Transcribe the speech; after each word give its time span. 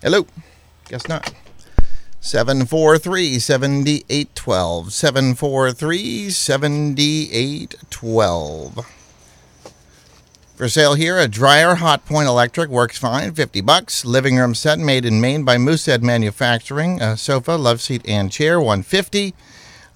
Hello. 0.00 0.28
Guess 0.88 1.08
not. 1.08 1.34
743 2.20 3.40
7812. 3.40 4.92
743 4.92 6.30
7812. 6.30 8.86
For 10.54 10.68
sale 10.68 10.94
here, 10.94 11.18
a 11.18 11.26
dryer 11.26 11.74
Hotpoint 11.76 12.26
Electric 12.26 12.70
works 12.70 12.96
fine, 12.96 13.34
50 13.34 13.60
bucks. 13.60 14.04
Living 14.04 14.36
room 14.36 14.54
set 14.54 14.78
made 14.78 15.04
in 15.04 15.20
Maine 15.20 15.42
by 15.44 15.58
Moosehead 15.58 16.04
Manufacturing. 16.04 17.02
A 17.02 17.16
sofa, 17.16 17.56
love 17.56 17.80
seat, 17.80 18.08
and 18.08 18.30
chair, 18.30 18.60
150. 18.60 19.34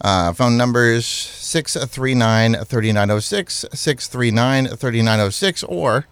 Uh, 0.01 0.33
phone 0.33 0.57
numbers 0.57 1.07
639 1.07 2.65
3906, 2.65 3.67
639 3.73 4.77
3906, 4.77 5.63
or 5.65 6.07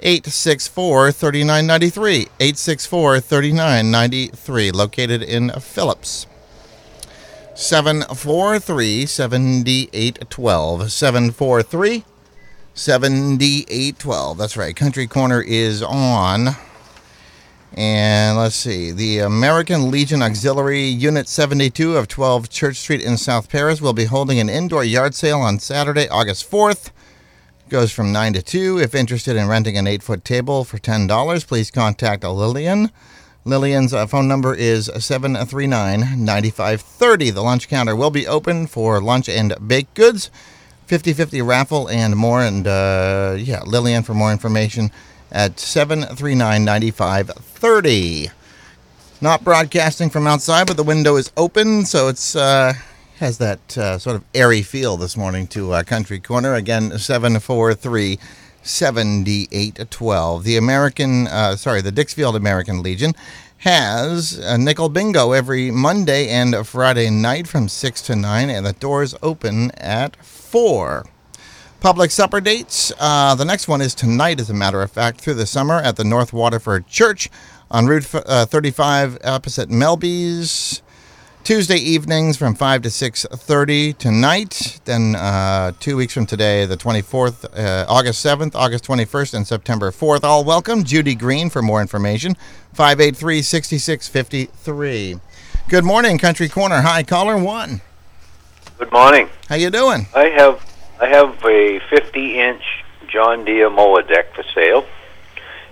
864 0.00 1.12
3993. 1.12 2.28
864 2.40 3.20
3993, 3.20 4.70
located 4.70 5.22
in 5.22 5.50
Phillips. 5.60 6.26
743 7.54 9.06
7812. 9.06 10.92
743 10.92 12.04
7812. 12.74 14.38
That's 14.38 14.56
right. 14.56 14.74
Country 14.74 15.06
Corner 15.06 15.40
is 15.40 15.82
on. 15.82 16.48
And 17.76 18.36
let's 18.36 18.54
see. 18.54 18.92
The 18.92 19.18
American 19.20 19.90
Legion 19.90 20.22
Auxiliary 20.22 20.84
Unit 20.84 21.28
72 21.28 21.96
of 21.96 22.08
12 22.08 22.48
Church 22.48 22.76
Street 22.76 23.02
in 23.02 23.16
South 23.16 23.48
Paris 23.48 23.80
will 23.80 23.92
be 23.92 24.04
holding 24.04 24.38
an 24.38 24.48
indoor 24.48 24.84
yard 24.84 25.14
sale 25.14 25.40
on 25.40 25.58
Saturday, 25.58 26.08
August 26.08 26.48
4th. 26.50 26.90
Goes 27.74 27.90
from 27.90 28.12
9 28.12 28.34
to 28.34 28.40
2. 28.40 28.78
If 28.78 28.94
interested 28.94 29.34
in 29.34 29.48
renting 29.48 29.76
an 29.76 29.88
8 29.88 30.00
foot 30.00 30.24
table 30.24 30.62
for 30.62 30.78
$10, 30.78 31.44
please 31.44 31.72
contact 31.72 32.22
Lillian. 32.22 32.92
Lillian's 33.44 33.92
uh, 33.92 34.06
phone 34.06 34.28
number 34.28 34.54
is 34.54 34.88
739 34.96 36.24
9530. 36.24 37.30
The 37.30 37.42
lunch 37.42 37.66
counter 37.66 37.96
will 37.96 38.12
be 38.12 38.28
open 38.28 38.68
for 38.68 39.00
lunch 39.00 39.28
and 39.28 39.56
baked 39.66 39.94
goods. 39.94 40.30
50 40.86 41.14
50 41.14 41.42
raffle 41.42 41.90
and 41.90 42.14
more. 42.14 42.44
And 42.44 42.64
uh, 42.68 43.34
yeah, 43.40 43.64
Lillian 43.66 44.04
for 44.04 44.14
more 44.14 44.30
information 44.30 44.92
at 45.32 45.58
739 45.58 46.64
9530. 46.64 48.28
Not 49.20 49.42
broadcasting 49.42 50.10
from 50.10 50.28
outside, 50.28 50.68
but 50.68 50.76
the 50.76 50.84
window 50.84 51.16
is 51.16 51.32
open, 51.36 51.86
so 51.86 52.06
it's 52.06 52.36
uh, 52.36 52.74
has 53.18 53.38
that 53.38 53.78
uh, 53.78 53.98
sort 53.98 54.16
of 54.16 54.24
airy 54.34 54.62
feel 54.62 54.96
this 54.96 55.16
morning 55.16 55.46
to 55.48 55.72
uh, 55.72 55.82
Country 55.82 56.18
Corner. 56.18 56.54
Again, 56.54 56.98
743 56.98 58.18
7812. 58.62 60.44
The 60.44 60.56
American, 60.56 61.26
uh, 61.28 61.56
sorry, 61.56 61.80
the 61.80 61.92
Dixfield 61.92 62.34
American 62.34 62.82
Legion 62.82 63.12
has 63.58 64.32
a 64.38 64.58
nickel 64.58 64.88
bingo 64.88 65.32
every 65.32 65.70
Monday 65.70 66.28
and 66.28 66.66
Friday 66.66 67.08
night 67.08 67.46
from 67.46 67.68
6 67.68 68.02
to 68.02 68.16
9, 68.16 68.50
and 68.50 68.66
the 68.66 68.72
doors 68.72 69.14
open 69.22 69.70
at 69.72 70.16
4. 70.16 71.06
Public 71.80 72.10
supper 72.10 72.40
dates. 72.40 72.92
Uh, 72.98 73.34
the 73.34 73.44
next 73.44 73.68
one 73.68 73.80
is 73.80 73.94
tonight, 73.94 74.40
as 74.40 74.50
a 74.50 74.54
matter 74.54 74.82
of 74.82 74.90
fact, 74.90 75.20
through 75.20 75.34
the 75.34 75.46
summer 75.46 75.74
at 75.76 75.96
the 75.96 76.04
North 76.04 76.32
Waterford 76.32 76.88
Church 76.88 77.30
on 77.70 77.86
Route 77.86 78.12
uh, 78.14 78.46
35 78.46 79.18
opposite 79.24 79.68
Melby's. 79.68 80.82
Tuesday 81.44 81.76
evenings 81.76 82.36
from 82.38 82.54
5 82.54 82.82
to 82.82 82.88
6.30 82.88 83.98
tonight. 83.98 84.80
Then 84.86 85.14
uh, 85.14 85.72
two 85.78 85.94
weeks 85.94 86.14
from 86.14 86.24
today, 86.24 86.64
the 86.64 86.78
24th, 86.78 87.44
uh, 87.54 87.84
August 87.86 88.24
7th, 88.24 88.54
August 88.54 88.86
21st, 88.86 89.34
and 89.34 89.46
September 89.46 89.90
4th. 89.90 90.24
All 90.24 90.42
welcome. 90.42 90.84
Judy 90.84 91.14
Green 91.14 91.50
for 91.50 91.60
more 91.60 91.82
information. 91.82 92.34
583-6653. 92.74 95.20
Good 95.68 95.84
morning, 95.84 96.16
Country 96.16 96.48
Corner. 96.48 96.80
Hi, 96.80 97.02
caller 97.02 97.36
one. 97.36 97.82
Good 98.78 98.90
morning. 98.90 99.28
How 99.50 99.56
you 99.56 99.68
doing? 99.68 100.06
I 100.14 100.30
have 100.30 100.64
I 100.98 101.08
have 101.08 101.44
a 101.44 101.78
50 101.90 102.40
inch 102.40 102.62
John 103.06 103.44
Deere 103.44 103.68
mower 103.68 104.00
deck 104.00 104.34
for 104.34 104.44
sale. 104.54 104.86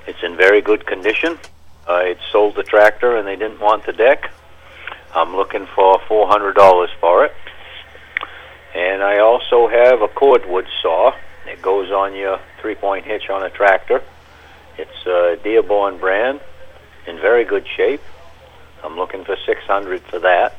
It's 0.07 0.23
in 0.23 0.37
very 0.37 0.61
good 0.61 0.85
condition. 0.85 1.39
I 1.89 2.19
sold 2.31 2.57
the 2.57 2.63
tractor 2.63 3.17
and 3.17 3.27
they 3.27 3.37
didn't 3.37 3.61
want 3.61 3.87
the 3.87 3.95
deck. 3.95 4.31
I'm 5.15 5.37
looking 5.37 5.67
for 5.75 5.99
$400 6.09 6.89
for 6.99 7.25
it. 7.25 7.35
And 8.75 9.03
I 9.03 9.19
also 9.19 9.69
have 9.69 10.01
a 10.01 10.09
cordwood 10.09 10.67
saw. 10.81 11.13
It 11.47 11.61
goes 11.61 11.91
on 11.91 12.15
your 12.15 12.41
three 12.61 12.75
point 12.75 13.05
hitch 13.05 13.29
on 13.29 13.43
a 13.43 13.51
tractor. 13.51 14.03
It's 14.79 15.07
a 15.07 15.37
Dearborn 15.43 15.99
brand 15.99 16.41
in 17.07 17.17
very 17.17 17.45
good 17.45 17.67
shape. 17.77 18.01
I'm 18.83 18.97
looking 18.97 19.25
for 19.25 19.37
600 19.45 20.01
for 20.03 20.19
that. 20.21 20.57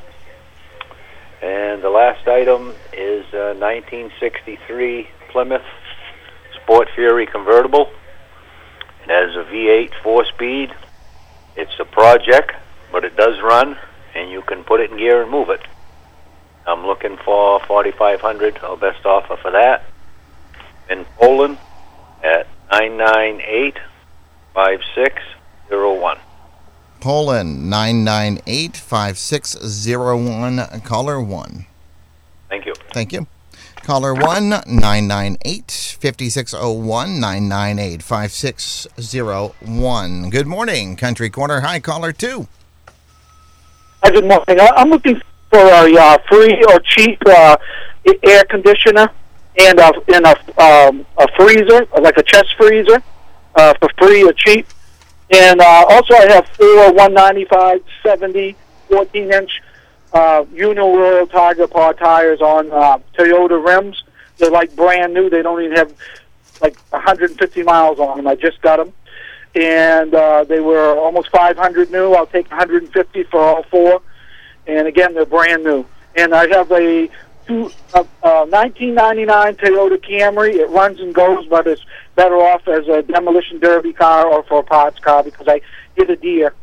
And 1.42 1.82
the 1.82 1.90
last 1.90 2.26
item 2.28 2.74
is 2.92 3.26
a 3.34 3.54
1963 3.58 5.08
Plymouth 5.30 5.62
Sport 6.62 6.88
Fury 6.94 7.26
convertible. 7.26 7.90
It 9.02 9.10
has 9.10 9.34
a 9.34 9.50
V8 9.50 9.90
four-speed. 10.02 10.72
It's 11.56 11.78
a 11.80 11.84
project, 11.84 12.52
but 12.92 13.04
it 13.04 13.16
does 13.16 13.40
run, 13.42 13.76
and 14.14 14.30
you 14.30 14.42
can 14.42 14.64
put 14.64 14.80
it 14.80 14.90
in 14.90 14.98
gear 14.98 15.22
and 15.22 15.30
move 15.30 15.50
it. 15.50 15.60
I'm 16.66 16.86
looking 16.86 17.16
for 17.18 17.60
4,500 17.60 18.62
or 18.62 18.76
best 18.76 19.04
offer 19.04 19.36
for 19.36 19.50
that. 19.50 19.84
In 20.88 21.04
Poland 21.16 21.58
at 22.22 22.46
998 22.70 23.78
5601. 24.54 26.18
Poland 27.00 27.68
998 27.68 28.76
5601. 28.76 30.80
Caller 30.80 31.20
1. 31.20 31.66
Thank 32.48 32.66
you. 32.66 32.74
Thank 32.92 33.12
you. 33.12 33.26
Caller 33.82 34.14
1 34.14 34.48
998 34.48 35.96
5601 36.00 37.20
998 37.20 38.02
5601. 38.02 40.30
Good 40.30 40.46
morning, 40.46 40.96
Country 40.96 41.28
Corner. 41.28 41.60
Hi, 41.60 41.80
caller 41.80 42.12
2. 42.12 42.48
Hi, 44.04 44.10
good 44.10 44.26
morning. 44.26 44.60
I- 44.60 44.72
I'm 44.76 44.90
looking 44.90 45.18
for 45.48 45.58
a 45.60 45.96
uh, 45.96 46.18
free 46.28 46.62
or 46.68 46.78
cheap 46.80 47.18
uh, 47.24 47.56
air 48.22 48.44
conditioner 48.44 49.08
and 49.58 49.78
a, 49.80 49.92
and 50.14 50.26
a, 50.26 50.62
um, 50.62 51.06
a 51.16 51.26
freezer, 51.38 51.86
like 52.02 52.18
a 52.18 52.22
chest 52.22 52.54
freezer, 52.58 53.02
uh, 53.54 53.72
for 53.80 53.88
free 53.96 54.22
or 54.22 54.34
cheap. 54.34 54.66
And 55.30 55.58
uh, 55.58 55.86
also, 55.88 56.12
I 56.16 56.30
have 56.32 56.46
four 56.48 56.92
195 56.92 57.80
70 58.02 58.54
14 58.90 59.32
inch 59.32 59.62
uh, 60.12 60.44
Uniroyal 60.52 61.30
Tiger 61.30 61.66
Paw 61.66 61.92
tires 61.92 62.42
on 62.42 62.70
uh, 62.72 62.98
Toyota 63.16 63.64
rims. 63.64 64.04
They're 64.36 64.50
like 64.50 64.76
brand 64.76 65.14
new. 65.14 65.30
They 65.30 65.40
don't 65.40 65.62
even 65.62 65.78
have 65.78 65.94
like 66.60 66.76
150 66.90 67.62
miles 67.62 67.98
on 67.98 68.18
them. 68.18 68.26
I 68.26 68.34
just 68.34 68.60
got 68.60 68.76
them, 68.76 68.92
and 69.54 70.14
uh, 70.14 70.44
they 70.44 70.60
were 70.60 70.98
almost 70.98 71.30
500 71.30 71.90
new. 71.90 72.12
I'll 72.12 72.26
take 72.26 72.50
150 72.50 73.22
for 73.24 73.40
all 73.40 73.62
four. 73.64 74.00
And 74.66 74.88
again, 74.88 75.12
they're 75.14 75.26
brand 75.26 75.64
new. 75.64 75.84
And 76.16 76.34
I 76.34 76.48
have 76.48 76.70
a 76.72 77.08
two, 77.46 77.70
uh, 77.92 78.04
uh, 78.22 78.46
1999 78.46 79.56
Toyota 79.56 80.02
Camry. 80.02 80.54
It 80.54 80.70
runs 80.70 80.98
and 81.00 81.14
goes, 81.14 81.46
but 81.46 81.66
it's 81.66 81.82
better 82.16 82.36
off 82.36 82.66
as 82.68 82.88
a 82.88 83.02
demolition 83.02 83.60
derby 83.60 83.92
car 83.92 84.26
or 84.26 84.42
for 84.44 84.60
a 84.60 84.62
parts 84.62 84.98
car 84.98 85.22
because 85.22 85.46
I 85.48 85.60
hit 85.96 86.08
a 86.10 86.16
deer. 86.16 86.54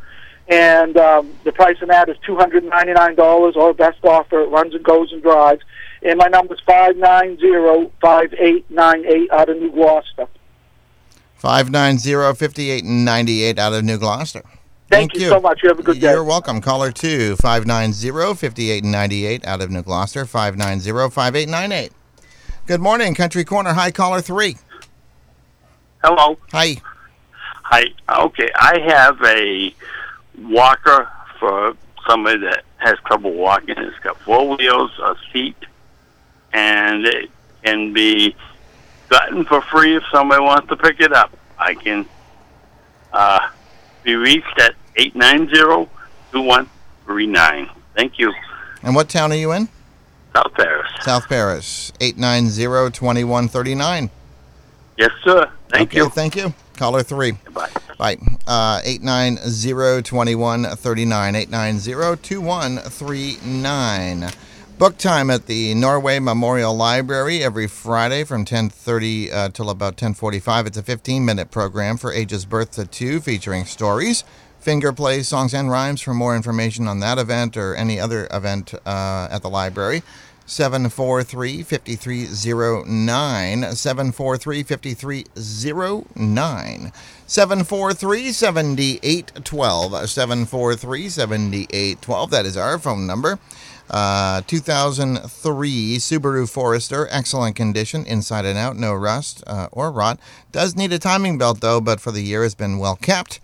And 0.48 0.96
um, 0.96 1.32
the 1.44 1.52
price 1.52 1.80
of 1.80 1.86
that 1.88 2.08
is 2.08 2.16
$299 2.26 3.56
or 3.56 3.72
best 3.72 4.04
offer. 4.04 4.40
It 4.40 4.48
runs 4.48 4.74
and 4.74 4.82
goes 4.84 5.12
and 5.12 5.22
drives. 5.22 5.62
And 6.02 6.18
my 6.18 6.26
number's 6.26 6.60
590-5898 6.66 9.30
out 9.30 9.48
of 9.48 9.56
New 9.56 9.70
Gloucester. 9.70 10.26
590 11.42 12.38
5898 12.38 13.58
out 13.58 13.72
of 13.72 13.82
New 13.82 13.98
Gloucester. 13.98 14.44
Thank, 14.88 15.14
you 15.14 15.28
so 15.28 15.40
much. 15.40 15.60
You 15.64 15.70
have 15.70 15.80
a 15.80 15.82
good 15.82 15.98
day. 15.98 16.12
You're 16.12 16.22
welcome. 16.22 16.60
Caller 16.60 16.92
2 16.92 17.34
590 17.34 18.10
5898 18.36 19.44
out 19.44 19.60
of 19.60 19.68
New 19.68 19.82
Gloucester. 19.82 20.24
590 20.24 21.10
5898. 21.10 21.90
Good 22.68 22.80
morning, 22.80 23.16
Country 23.16 23.42
Corner. 23.42 23.72
Hi, 23.72 23.90
caller 23.90 24.20
3. 24.20 24.56
Hello. 26.04 26.38
Hi. 26.52 26.76
I 27.64 27.86
okay. 28.20 28.48
I 28.54 28.78
have 28.78 29.20
a 29.24 29.74
walker 30.48 31.10
for 31.40 31.76
somebody 32.06 32.38
that 32.42 32.62
has 32.76 32.98
trouble 33.04 33.32
walking. 33.32 33.74
It's 33.78 33.98
got 33.98 34.16
four 34.18 34.56
wheels, 34.56 34.92
a 35.00 35.16
seat, 35.32 35.56
and 36.52 37.04
it 37.04 37.30
can 37.64 37.92
be 37.92 38.36
gotten 39.12 39.44
for 39.44 39.60
free 39.62 39.94
if 39.94 40.02
somebody 40.10 40.42
wants 40.42 40.66
to 40.68 40.76
pick 40.76 40.98
it 41.00 41.12
up. 41.12 41.30
I 41.58 41.74
can 41.74 42.06
uh, 43.12 43.50
be 44.02 44.14
reached 44.16 44.58
at 44.58 44.74
eight 44.96 45.14
nine 45.14 45.48
zero 45.54 45.90
two 46.32 46.40
one 46.40 46.68
three 47.04 47.26
nine. 47.26 47.68
Thank 47.94 48.18
you, 48.18 48.32
And 48.82 48.94
what 48.94 49.10
town 49.10 49.32
are 49.32 49.36
you 49.36 49.52
in? 49.52 49.68
South 50.34 50.54
Paris. 50.54 50.90
South 51.02 51.28
Paris, 51.28 51.92
890-2139. 52.00 54.08
Yes, 54.96 55.10
sir. 55.22 55.50
Thank 55.68 55.90
okay, 55.90 55.98
you. 55.98 56.08
thank 56.08 56.36
you. 56.36 56.54
Caller 56.78 57.02
three. 57.02 57.32
Bye. 57.52 57.68
Bye. 57.98 58.16
Uh, 58.46 58.80
890-2139, 58.80 61.46
890-2139. 61.48 64.34
Book 64.78 64.98
time 64.98 65.30
at 65.30 65.46
the 65.46 65.74
Norway 65.74 66.18
Memorial 66.18 66.74
Library 66.74 67.44
every 67.44 67.68
Friday 67.68 68.24
from 68.24 68.44
10.30 68.44 69.32
uh, 69.32 69.48
till 69.50 69.70
about 69.70 69.96
10.45. 69.96 70.66
It's 70.66 70.76
a 70.76 70.82
15-minute 70.82 71.52
program 71.52 71.96
for 71.96 72.12
ages 72.12 72.44
birth 72.44 72.72
to 72.72 72.84
two 72.86 73.20
featuring 73.20 73.64
stories, 73.64 74.24
finger 74.58 74.92
plays, 74.92 75.28
songs, 75.28 75.54
and 75.54 75.70
rhymes. 75.70 76.00
For 76.00 76.14
more 76.14 76.34
information 76.34 76.88
on 76.88 76.98
that 77.00 77.18
event 77.18 77.56
or 77.56 77.76
any 77.76 78.00
other 78.00 78.26
event 78.32 78.74
uh, 78.84 79.28
at 79.30 79.42
the 79.42 79.50
library, 79.50 80.02
743 80.46 81.62
5309. 81.62 83.76
743 83.76 84.62
5309. 84.64 86.92
743 87.26 88.32
7812. 88.32 90.10
743 90.10 91.08
7812. 91.08 92.30
That 92.30 92.46
is 92.46 92.56
our 92.56 92.78
phone 92.78 93.06
number. 93.06 93.38
Uh, 93.92 94.40
2003 94.46 95.98
Subaru 95.98 96.48
Forester, 96.48 97.06
excellent 97.10 97.54
condition, 97.54 98.06
inside 98.06 98.46
and 98.46 98.58
out, 98.58 98.74
no 98.74 98.94
rust 98.94 99.44
uh, 99.46 99.68
or 99.70 99.92
rot. 99.92 100.18
Does 100.50 100.74
need 100.74 100.94
a 100.94 100.98
timing 100.98 101.36
belt 101.36 101.60
though, 101.60 101.80
but 101.80 102.00
for 102.00 102.10
the 102.10 102.22
year 102.22 102.42
has 102.42 102.54
been 102.54 102.78
well 102.78 102.96
kept. 102.96 103.38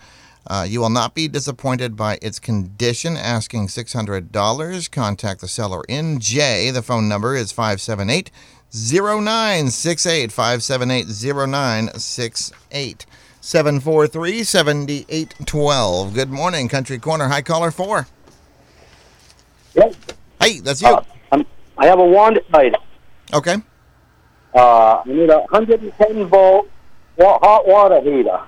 Uh, 0.46 0.64
you 0.66 0.80
will 0.80 0.88
not 0.88 1.14
be 1.14 1.28
disappointed 1.28 1.94
by 1.94 2.18
its 2.22 2.38
condition. 2.38 3.18
Asking 3.18 3.66
$600. 3.66 4.90
Contact 4.90 5.42
the 5.42 5.48
seller 5.48 5.82
in 5.88 6.20
J. 6.20 6.70
The 6.70 6.82
phone 6.82 7.08
number 7.08 7.36
is 7.36 7.52
578 7.52 8.30
0968. 8.72 10.32
578 10.32 11.06
0968. 11.06 13.06
743 13.40 14.42
7812. 14.42 16.14
Good 16.14 16.30
morning, 16.30 16.68
Country 16.68 16.98
Corner. 16.98 17.28
High 17.28 17.42
caller 17.42 17.70
4. 17.70 18.06
Yep. 19.74 19.94
Hey, 20.40 20.60
that's 20.60 20.82
you. 20.82 20.88
Uh, 20.88 21.02
I 21.76 21.86
have 21.86 21.98
a 21.98 22.04
wand 22.04 22.40
item. 22.52 22.80
Okay. 23.32 23.56
Uh, 24.54 25.02
I 25.04 25.08
need 25.08 25.30
a 25.30 25.40
110 25.40 26.26
volt 26.26 26.68
hot 27.18 27.66
water 27.66 28.00
heater. 28.00 28.40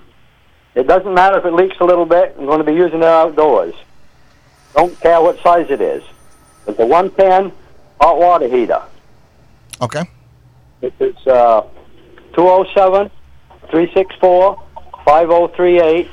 It 0.75 0.87
doesn't 0.87 1.13
matter 1.13 1.39
if 1.39 1.45
it 1.45 1.53
leaks 1.53 1.77
a 1.81 1.85
little 1.85 2.07
bit. 2.07 2.35
I'm 2.39 2.47
going 2.47 2.59
to 2.59 2.65
be 2.65 2.73
using 2.73 2.99
it 2.99 3.05
outdoors. 3.05 3.75
Don't 4.75 4.99
care 5.01 5.21
what 5.21 5.41
size 5.43 5.67
it 5.71 5.81
is. 5.81 6.03
It's 6.67 6.79
a 6.79 6.87
110 6.87 7.53
hot 8.01 8.19
water 8.19 8.49
heater. 8.49 8.83
Okay. 9.81 10.05
It's 10.83 11.27
uh, 11.27 11.63
207 12.35 13.11
364 13.71 14.63
5038 15.05 16.09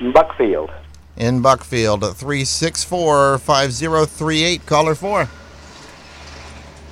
in 0.00 0.12
Buckfield. 0.12 0.70
In 1.18 1.42
Buckfield, 1.42 2.16
364 2.16 3.38
5038. 3.38 4.66
Caller 4.66 4.94
4. 4.94 5.24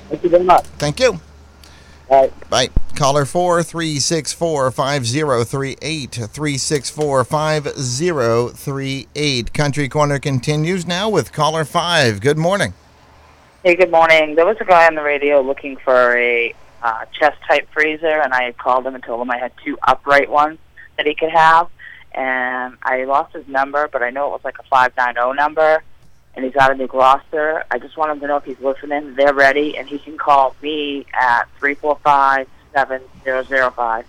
Thank 0.09 0.23
you 0.23 0.29
very 0.29 0.43
much. 0.43 0.65
Thank 0.77 0.99
you. 0.99 1.21
All 2.09 2.21
right. 2.21 2.49
Bye. 2.49 2.69
Caller 2.95 3.23
4 3.23 3.63
364 3.63 4.71
5038. 4.71 6.11
364 6.11 7.23
5038. 7.23 9.53
Country 9.53 9.87
Corner 9.87 10.19
continues 10.19 10.85
now 10.85 11.09
with 11.09 11.31
caller 11.31 11.63
5. 11.63 12.19
Good 12.19 12.37
morning. 12.37 12.73
Hey, 13.63 13.75
good 13.75 13.91
morning. 13.91 14.35
There 14.35 14.45
was 14.45 14.57
a 14.59 14.65
guy 14.65 14.87
on 14.87 14.95
the 14.95 15.03
radio 15.03 15.39
looking 15.39 15.77
for 15.77 16.17
a 16.17 16.53
uh, 16.83 17.05
chest 17.17 17.37
type 17.47 17.69
freezer, 17.71 18.21
and 18.21 18.33
I 18.33 18.51
called 18.51 18.85
him 18.85 18.95
and 18.95 19.03
told 19.03 19.21
him 19.21 19.31
I 19.31 19.37
had 19.37 19.53
two 19.63 19.77
upright 19.83 20.29
ones 20.29 20.59
that 20.97 21.05
he 21.05 21.15
could 21.15 21.31
have. 21.31 21.69
And 22.17 22.77
I 22.81 23.03
lost 23.03 23.33
his 23.35 23.47
number, 23.47 23.87
but 23.87 24.01
I 24.01 24.09
know 24.09 24.25
it 24.25 24.31
was 24.31 24.43
like 24.43 24.57
a 24.57 24.63
590 24.63 25.37
number, 25.37 25.83
and 26.35 26.43
he's 26.43 26.55
out 26.55 26.71
of 26.71 26.79
New 26.79 26.87
Gloucester. 26.87 27.63
I 27.69 27.77
just 27.77 27.95
want 27.95 28.11
him 28.11 28.19
to 28.21 28.27
know 28.27 28.37
if 28.37 28.43
he's 28.43 28.59
listening. 28.59 29.13
They're 29.13 29.35
ready, 29.35 29.77
and 29.77 29.87
he 29.87 29.99
can 29.99 30.17
call 30.17 30.55
me 30.63 31.05
at 31.13 31.43
345 31.59 32.47
7005. 32.73 34.05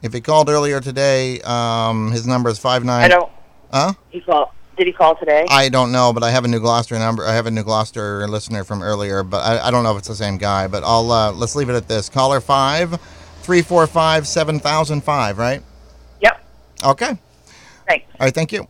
If 0.00 0.12
he 0.12 0.20
called 0.20 0.48
earlier 0.48 0.80
today, 0.80 1.40
um, 1.40 2.12
his 2.12 2.24
number 2.24 2.50
is 2.50 2.60
59. 2.60 2.88
I 2.88 3.08
don't. 3.08 3.32
Huh? 3.72 3.94
He 4.10 4.20
called. 4.20 4.50
Did 4.76 4.86
he 4.86 4.92
call 4.92 5.16
today? 5.16 5.44
I 5.50 5.70
don't 5.70 5.90
know, 5.90 6.12
but 6.12 6.22
I 6.22 6.30
have 6.30 6.44
a 6.44 6.48
New 6.48 6.60
Gloucester 6.60 6.96
number. 7.00 7.26
I 7.26 7.34
have 7.34 7.46
a 7.46 7.50
New 7.50 7.64
Gloucester 7.64 8.28
listener 8.28 8.62
from 8.62 8.80
earlier, 8.80 9.24
but 9.24 9.38
I, 9.38 9.66
I 9.66 9.70
don't 9.72 9.82
know 9.82 9.90
if 9.90 9.98
it's 9.98 10.06
the 10.06 10.14
same 10.14 10.38
guy. 10.38 10.68
But 10.68 10.84
I'll 10.84 11.10
uh, 11.10 11.32
let's 11.32 11.56
leave 11.56 11.68
it 11.68 11.74
at 11.74 11.88
this. 11.88 12.08
Caller 12.08 12.40
five, 12.40 13.00
three 13.42 13.60
four 13.60 13.88
five 13.88 14.28
seven 14.28 14.60
thousand 14.60 15.02
five. 15.02 15.36
Right? 15.36 15.64
Okay. 16.84 17.18
Thanks. 17.86 18.06
All 18.20 18.26
right. 18.26 18.34
Thank 18.34 18.52
you. 18.52 18.68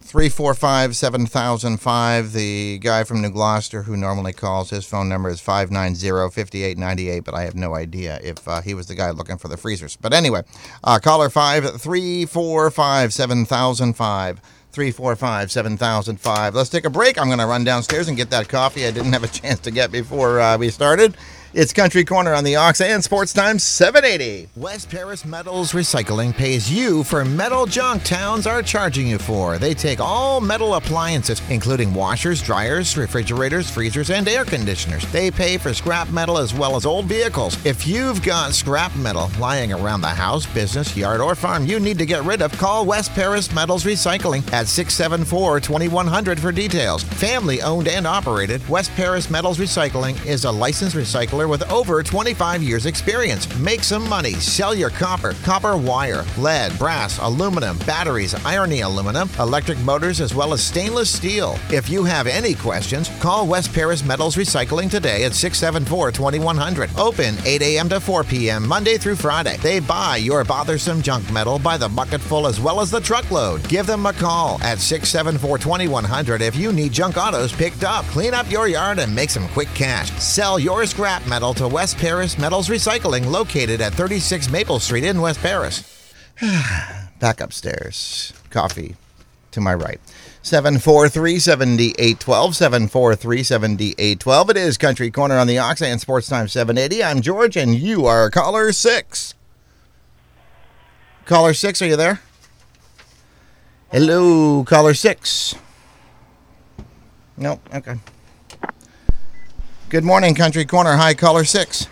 Three 0.00 0.28
four 0.28 0.52
five 0.52 0.94
seven 0.94 1.26
thousand 1.26 1.78
five. 1.78 2.32
The 2.32 2.78
guy 2.78 3.04
from 3.04 3.22
New 3.22 3.30
Gloucester 3.30 3.84
who 3.84 3.96
normally 3.96 4.34
calls, 4.34 4.68
his 4.68 4.84
phone 4.84 5.08
number 5.08 5.30
is 5.30 5.40
five 5.40 5.70
nine 5.70 5.94
zero 5.94 6.28
fifty 6.28 6.62
eight 6.64 6.76
ninety 6.76 7.08
eight. 7.08 7.24
But 7.24 7.34
I 7.34 7.44
have 7.44 7.54
no 7.54 7.74
idea 7.74 8.20
if 8.22 8.46
uh, 8.46 8.60
he 8.60 8.74
was 8.74 8.88
the 8.88 8.94
guy 8.94 9.10
looking 9.10 9.38
for 9.38 9.48
the 9.48 9.56
freezers. 9.56 9.96
But 9.96 10.12
anyway, 10.12 10.42
uh, 10.84 10.98
caller 10.98 11.30
five 11.30 11.80
three 11.80 12.26
four 12.26 12.70
five 12.70 13.12
seven 13.12 13.46
thousand 13.46 13.94
five. 13.94 14.40
345 14.72 15.52
7005. 15.52 16.54
Let's 16.54 16.70
take 16.70 16.86
a 16.86 16.90
break. 16.90 17.18
I'm 17.18 17.26
going 17.26 17.38
to 17.38 17.46
run 17.46 17.62
downstairs 17.62 18.08
and 18.08 18.16
get 18.16 18.30
that 18.30 18.48
coffee 18.48 18.86
I 18.86 18.90
didn't 18.90 19.12
have 19.12 19.22
a 19.22 19.28
chance 19.40 19.60
to 19.60 19.70
get 19.70 19.92
before 19.92 20.40
uh, 20.40 20.56
we 20.56 20.70
started. 20.70 21.14
It's 21.54 21.74
Country 21.74 22.02
Corner 22.02 22.32
on 22.32 22.44
the 22.44 22.56
Ox 22.56 22.80
and 22.80 23.04
Sports 23.04 23.34
Time 23.34 23.58
780. 23.58 24.48
West 24.56 24.88
Paris 24.88 25.26
Metals 25.26 25.72
Recycling 25.72 26.34
pays 26.34 26.72
you 26.72 27.04
for 27.04 27.26
metal 27.26 27.66
junk 27.66 28.04
towns 28.04 28.46
are 28.46 28.62
charging 28.62 29.06
you 29.06 29.18
for. 29.18 29.58
They 29.58 29.74
take 29.74 30.00
all 30.00 30.40
metal 30.40 30.76
appliances, 30.76 31.42
including 31.50 31.92
washers, 31.92 32.40
dryers, 32.40 32.96
refrigerators, 32.96 33.68
freezers, 33.68 34.08
and 34.08 34.26
air 34.28 34.46
conditioners. 34.46 35.04
They 35.12 35.30
pay 35.30 35.58
for 35.58 35.74
scrap 35.74 36.08
metal 36.08 36.38
as 36.38 36.54
well 36.54 36.74
as 36.74 36.86
old 36.86 37.04
vehicles. 37.04 37.62
If 37.66 37.86
you've 37.86 38.22
got 38.22 38.54
scrap 38.54 38.96
metal 38.96 39.30
lying 39.38 39.74
around 39.74 40.00
the 40.00 40.08
house, 40.08 40.46
business, 40.54 40.96
yard, 40.96 41.20
or 41.20 41.34
farm 41.34 41.66
you 41.66 41.78
need 41.78 41.98
to 41.98 42.06
get 42.06 42.24
rid 42.24 42.40
of, 42.40 42.56
call 42.56 42.86
West 42.86 43.12
Paris 43.12 43.54
Metals 43.54 43.84
Recycling 43.84 44.40
at 44.54 44.68
674 44.68 45.60
2100 45.60 46.40
for 46.40 46.50
details. 46.50 47.02
Family 47.02 47.60
owned 47.60 47.88
and 47.88 48.06
operated, 48.06 48.66
West 48.70 48.90
Paris 48.92 49.28
Metals 49.28 49.58
Recycling 49.58 50.16
is 50.24 50.46
a 50.46 50.50
licensed 50.50 50.96
recycler 50.96 51.41
with 51.48 51.70
over 51.70 52.02
25 52.02 52.62
years 52.62 52.86
experience. 52.86 53.52
Make 53.58 53.82
some 53.82 54.08
money. 54.08 54.34
Sell 54.34 54.74
your 54.74 54.90
copper, 54.90 55.34
copper 55.42 55.76
wire, 55.76 56.24
lead, 56.38 56.78
brass, 56.78 57.18
aluminum, 57.18 57.78
batteries, 57.78 58.34
irony 58.44 58.80
aluminum, 58.80 59.28
electric 59.38 59.78
motors, 59.80 60.20
as 60.20 60.34
well 60.34 60.52
as 60.52 60.62
stainless 60.62 61.10
steel. 61.10 61.58
If 61.70 61.88
you 61.88 62.04
have 62.04 62.26
any 62.26 62.54
questions, 62.54 63.10
call 63.20 63.46
West 63.46 63.72
Paris 63.72 64.04
Metals 64.04 64.36
Recycling 64.36 64.90
today 64.90 65.24
at 65.24 65.34
674 65.34 66.12
2100. 66.12 66.90
Open 66.98 67.34
8 67.44 67.62
a.m. 67.62 67.88
to 67.88 68.00
4 68.00 68.24
p.m. 68.24 68.66
Monday 68.66 68.98
through 68.98 69.16
Friday. 69.16 69.56
They 69.58 69.80
buy 69.80 70.16
your 70.16 70.44
bothersome 70.44 71.02
junk 71.02 71.30
metal 71.32 71.58
by 71.58 71.76
the 71.76 71.88
bucketful 71.88 72.46
as 72.46 72.60
well 72.60 72.80
as 72.80 72.90
the 72.90 73.00
truckload. 73.00 73.66
Give 73.68 73.86
them 73.86 74.06
a 74.06 74.12
call 74.12 74.60
at 74.62 74.78
674 74.78 75.58
2100 75.58 76.42
if 76.42 76.56
you 76.56 76.72
need 76.72 76.92
junk 76.92 77.16
autos 77.16 77.52
picked 77.52 77.84
up. 77.84 78.04
Clean 78.06 78.34
up 78.34 78.50
your 78.50 78.68
yard 78.68 78.98
and 78.98 79.14
make 79.14 79.30
some 79.30 79.48
quick 79.48 79.68
cash. 79.68 80.10
Sell 80.20 80.58
your 80.58 80.86
scrap 80.86 81.26
metal 81.32 81.54
to 81.54 81.66
West 81.66 81.96
Paris 81.96 82.36
Metals 82.36 82.68
Recycling 82.68 83.24
located 83.30 83.80
at 83.80 83.94
36 83.94 84.50
Maple 84.50 84.78
Street 84.78 85.02
in 85.02 85.18
West 85.18 85.40
Paris. 85.40 86.12
Back 87.20 87.40
upstairs. 87.40 88.34
Coffee 88.50 88.96
to 89.52 89.58
my 89.62 89.72
right. 89.72 89.98
743 90.42 91.38
7812. 91.38 92.54
743 92.54 93.42
7812. 93.44 94.50
It 94.50 94.56
is 94.58 94.76
Country 94.76 95.10
Corner 95.10 95.38
on 95.38 95.46
the 95.46 95.56
Ox 95.56 95.80
and 95.80 95.98
Sports 95.98 96.28
Time 96.28 96.48
780. 96.48 97.02
I'm 97.02 97.22
George, 97.22 97.56
and 97.56 97.74
you 97.74 98.04
are 98.04 98.28
caller 98.28 98.70
six. 98.70 99.32
Caller 101.24 101.54
six, 101.54 101.80
are 101.80 101.86
you 101.86 101.96
there? 101.96 102.20
Hello, 103.90 104.64
caller 104.64 104.92
six. 104.92 105.54
Nope, 107.38 107.66
okay. 107.74 107.96
Good 109.92 110.04
morning, 110.04 110.34
Country 110.34 110.64
Corner. 110.64 110.96
Hi, 110.96 111.12
caller 111.12 111.44
six. 111.44 111.86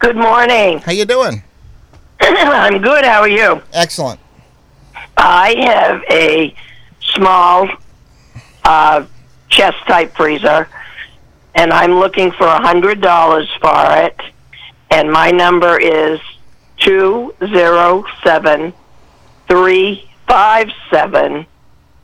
Good 0.00 0.16
morning. 0.16 0.78
How 0.78 0.90
you 0.90 1.04
doing? 1.04 1.44
I'm 2.20 2.82
good. 2.82 3.04
How 3.04 3.20
are 3.20 3.28
you? 3.28 3.62
Excellent. 3.72 4.18
I 5.16 5.54
have 5.60 6.02
a 6.10 6.52
small 7.14 7.68
uh, 8.64 9.06
chest 9.50 9.76
type 9.86 10.16
freezer, 10.16 10.68
and 11.54 11.72
I'm 11.72 11.92
looking 11.92 12.32
for 12.32 12.48
a 12.48 12.60
hundred 12.60 13.00
dollars 13.00 13.48
for 13.60 13.96
it. 13.98 14.20
And 14.90 15.12
my 15.12 15.30
number 15.30 15.78
is 15.78 16.18
two 16.78 17.36
zero 17.38 18.04
seven 18.24 18.72
three 19.46 20.10
five 20.26 20.72
seven 20.90 21.46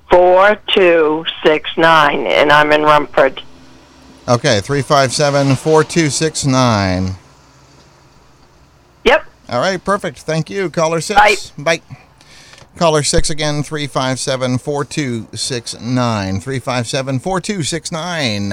four 0.08 0.60
two 0.68 1.24
six 1.42 1.76
nine, 1.76 2.24
and 2.28 2.52
I'm 2.52 2.70
in 2.70 2.82
Rumford. 2.82 3.42
Okay, 4.28 4.60
357 4.60 5.56
4269. 5.56 7.14
Yep. 9.04 9.24
All 9.48 9.60
right, 9.60 9.82
perfect. 9.82 10.18
Thank 10.18 10.50
you. 10.50 10.68
Caller 10.68 11.00
6. 11.00 11.52
Bye. 11.56 11.80
Caller 12.76 13.02
6 13.02 13.30
again, 13.30 13.62
357 13.62 14.58
4269. 14.58 16.40
357 16.40 17.18
4269. 17.20 18.52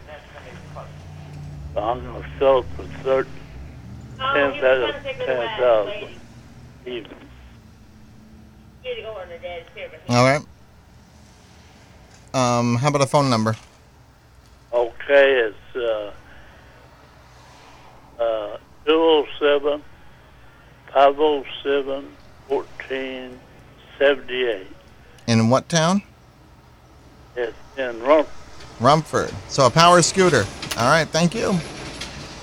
So 1.74 1.82
I'm 1.82 2.00
gonna 2.04 2.22
sell 2.40 2.60
it 2.60 2.66
for 2.76 2.88
thirty 3.04 3.30
ten 4.34 4.54
thousand 4.62 4.94
ten 5.26 5.48
thousand 5.60 6.20
even. 6.86 7.18
All 10.10 10.26
right. 10.26 10.42
Um, 12.34 12.78
how 12.78 12.88
about 12.88 13.02
a 13.02 13.06
phone 13.06 13.30
number? 13.30 13.56
Okay, 14.74 15.34
it's 15.50 15.76
uh, 15.76 16.12
uh, 18.20 18.58
207 18.86 19.84
507 20.92 22.10
1478. 22.48 24.68
In 25.28 25.50
what 25.50 25.70
town? 25.70 26.02
It's 27.36 27.56
in 27.78 28.02
Rump. 28.02 28.28
Rumford. 28.80 29.32
So 29.48 29.68
a 29.68 29.70
power 29.70 30.02
scooter. 30.02 30.46
All 30.78 30.90
right, 30.90 31.08
thank 31.08 31.36
you. 31.36 31.56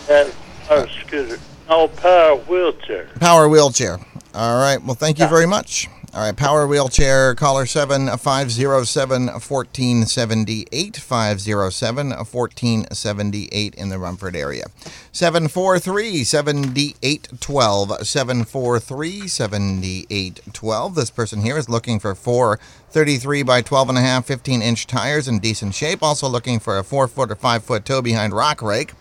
That's 0.07 0.33
our 0.71 0.87
scooter. 0.89 1.39
No, 1.69 1.89
power 1.89 2.37
wheelchair. 2.37 3.09
Power 3.19 3.49
wheelchair. 3.49 3.99
All 4.35 4.61
right. 4.61 4.81
Well, 4.83 4.95
thank 4.95 5.19
you 5.19 5.27
very 5.29 5.47
much. 5.47 5.89
All 6.13 6.23
right, 6.23 6.37
power 6.37 6.67
wheelchair, 6.67 7.37
caller 7.37 7.67
7 7.67 8.09
507 8.09 9.27
1478. 9.27 10.97
507 10.97 12.11
1478 12.11 13.75
in 13.77 13.89
the 13.91 13.99
Rumford 13.99 14.35
area. 14.35 14.65
743 15.13 16.25
7812. 16.25 18.05
743 18.05 19.29
7812. 19.29 20.95
This 20.97 21.11
person 21.11 21.43
here 21.43 21.57
is 21.57 21.69
looking 21.69 22.01
for 22.01 22.17
four 22.17 22.59
33 22.91 23.45
by 23.45 23.63
12 23.63 23.91
and 23.91 23.99
a 23.99 24.01
half 24.01 24.27
15 24.27 24.63
inch 24.63 24.89
tires 24.89 25.29
in 25.29 25.39
decent 25.39 25.77
shape. 25.77 26.03
Also 26.03 26.29
looking 26.29 26.59
for 26.59 26.77
a 26.77 26.83
4 26.83 27.07
foot 27.07 27.31
or 27.31 27.37
5 27.37 27.63
foot 27.63 27.85
tow 27.85 28.03
behind 28.03 28.33
rock 28.33 28.61
rake. 28.63 28.95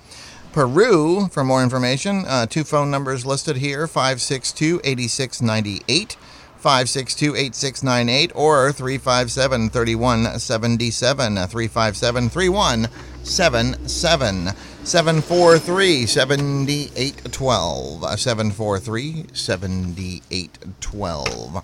Peru, 0.51 1.27
for 1.29 1.43
more 1.43 1.63
information, 1.63 2.23
uh, 2.27 2.45
two 2.45 2.63
phone 2.63 2.91
numbers 2.91 3.25
listed 3.25 3.57
here 3.57 3.87
562 3.87 4.81
8698. 4.83 6.15
562 6.59 7.35
8698 7.35 8.31
or 8.35 8.71
357 8.73 9.69
3177. 9.69 11.35
357 11.35 12.29
3177. 12.29 14.53
743 14.83 16.05
7812. 16.05 18.19
743 18.19 19.25
7812. 19.31 21.63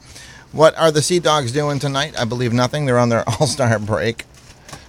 What 0.53 0.77
are 0.77 0.91
the 0.91 1.01
Sea 1.01 1.19
Dogs 1.19 1.51
doing 1.51 1.79
tonight? 1.79 2.17
I 2.17 2.23
believe 2.23 2.53
nothing. 2.53 2.85
They're 2.85 2.97
on 2.97 3.09
their 3.09 3.27
all 3.39 3.47
star 3.47 3.77
break. 3.79 4.23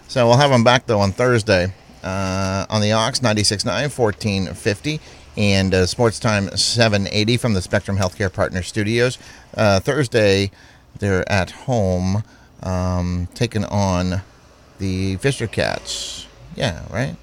So 0.07 0.29
we'll 0.29 0.37
have 0.37 0.51
them 0.51 0.63
back 0.63 0.87
though 0.87 1.01
on 1.01 1.11
Thursday 1.11 1.75
uh, 2.05 2.65
on 2.71 2.81
the 2.81 2.93
Ox 2.93 3.19
96.9 3.19 3.99
1450 3.99 5.01
and 5.37 5.75
uh, 5.75 5.87
Sports 5.87 6.19
Time 6.19 6.49
780 6.57 7.37
from 7.37 7.55
the 7.55 7.63
Spectrum 7.63 7.97
Healthcare 7.97 8.33
Partner 8.33 8.63
Studios. 8.63 9.19
Uh, 9.55 9.81
Thursday, 9.81 10.51
they're 10.99 11.31
at 11.31 11.51
home 11.51 12.23
um, 12.63 13.29
taking 13.35 13.65
on 13.65 14.23
the 14.79 15.17
Fisher 15.17 15.47
Cats. 15.47 16.27
Yeah, 16.55 16.83
right? 16.91 17.17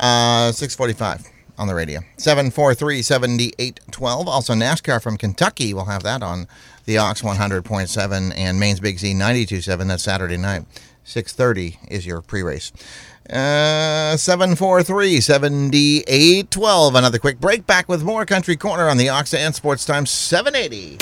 Uh, 0.00 0.50
645 0.52 1.28
on 1.58 1.68
the 1.68 1.74
radio. 1.74 2.00
743-7812. 2.18 4.26
Also 4.26 4.54
NASCAR 4.54 5.02
from 5.02 5.16
Kentucky. 5.16 5.72
We'll 5.72 5.84
have 5.84 6.02
that 6.02 6.22
on 6.22 6.48
the 6.86 6.98
Ox 6.98 7.22
100.7 7.22 8.32
and 8.36 8.58
Maine's 8.58 8.80
Big 8.80 8.98
Z 8.98 9.14
92.7. 9.14 9.86
That's 9.86 10.02
Saturday 10.02 10.36
night. 10.36 10.64
630 11.04 11.78
is 11.88 12.06
your 12.06 12.22
pre-race. 12.22 12.72
Uh, 13.30 14.16
743 14.16 15.20
7812. 15.20 16.94
Another 16.94 17.18
quick 17.18 17.40
break. 17.40 17.66
Back 17.66 17.88
with 17.88 18.02
more 18.02 18.26
Country 18.26 18.56
Corner 18.56 18.88
on 18.88 18.96
the 18.96 19.08
Ox 19.08 19.32
and 19.32 19.54
Sports 19.54 19.84
Time 19.86 20.06
780. 20.06 20.98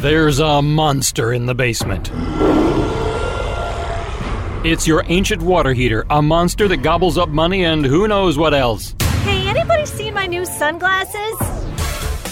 There's 0.00 0.40
a 0.40 0.60
monster 0.60 1.32
in 1.32 1.46
the 1.46 1.54
basement. 1.54 2.10
It's 4.64 4.86
your 4.86 5.04
ancient 5.06 5.42
water 5.42 5.72
heater, 5.72 6.04
a 6.10 6.20
monster 6.20 6.68
that 6.68 6.78
gobbles 6.78 7.18
up 7.18 7.28
money 7.28 7.64
and 7.64 7.84
who 7.84 8.06
knows 8.06 8.38
what 8.38 8.54
else. 8.54 8.94
Hey, 9.22 9.48
anybody 9.48 9.86
seen 9.86 10.14
my 10.14 10.26
new 10.26 10.44
sunglasses? 10.44 11.61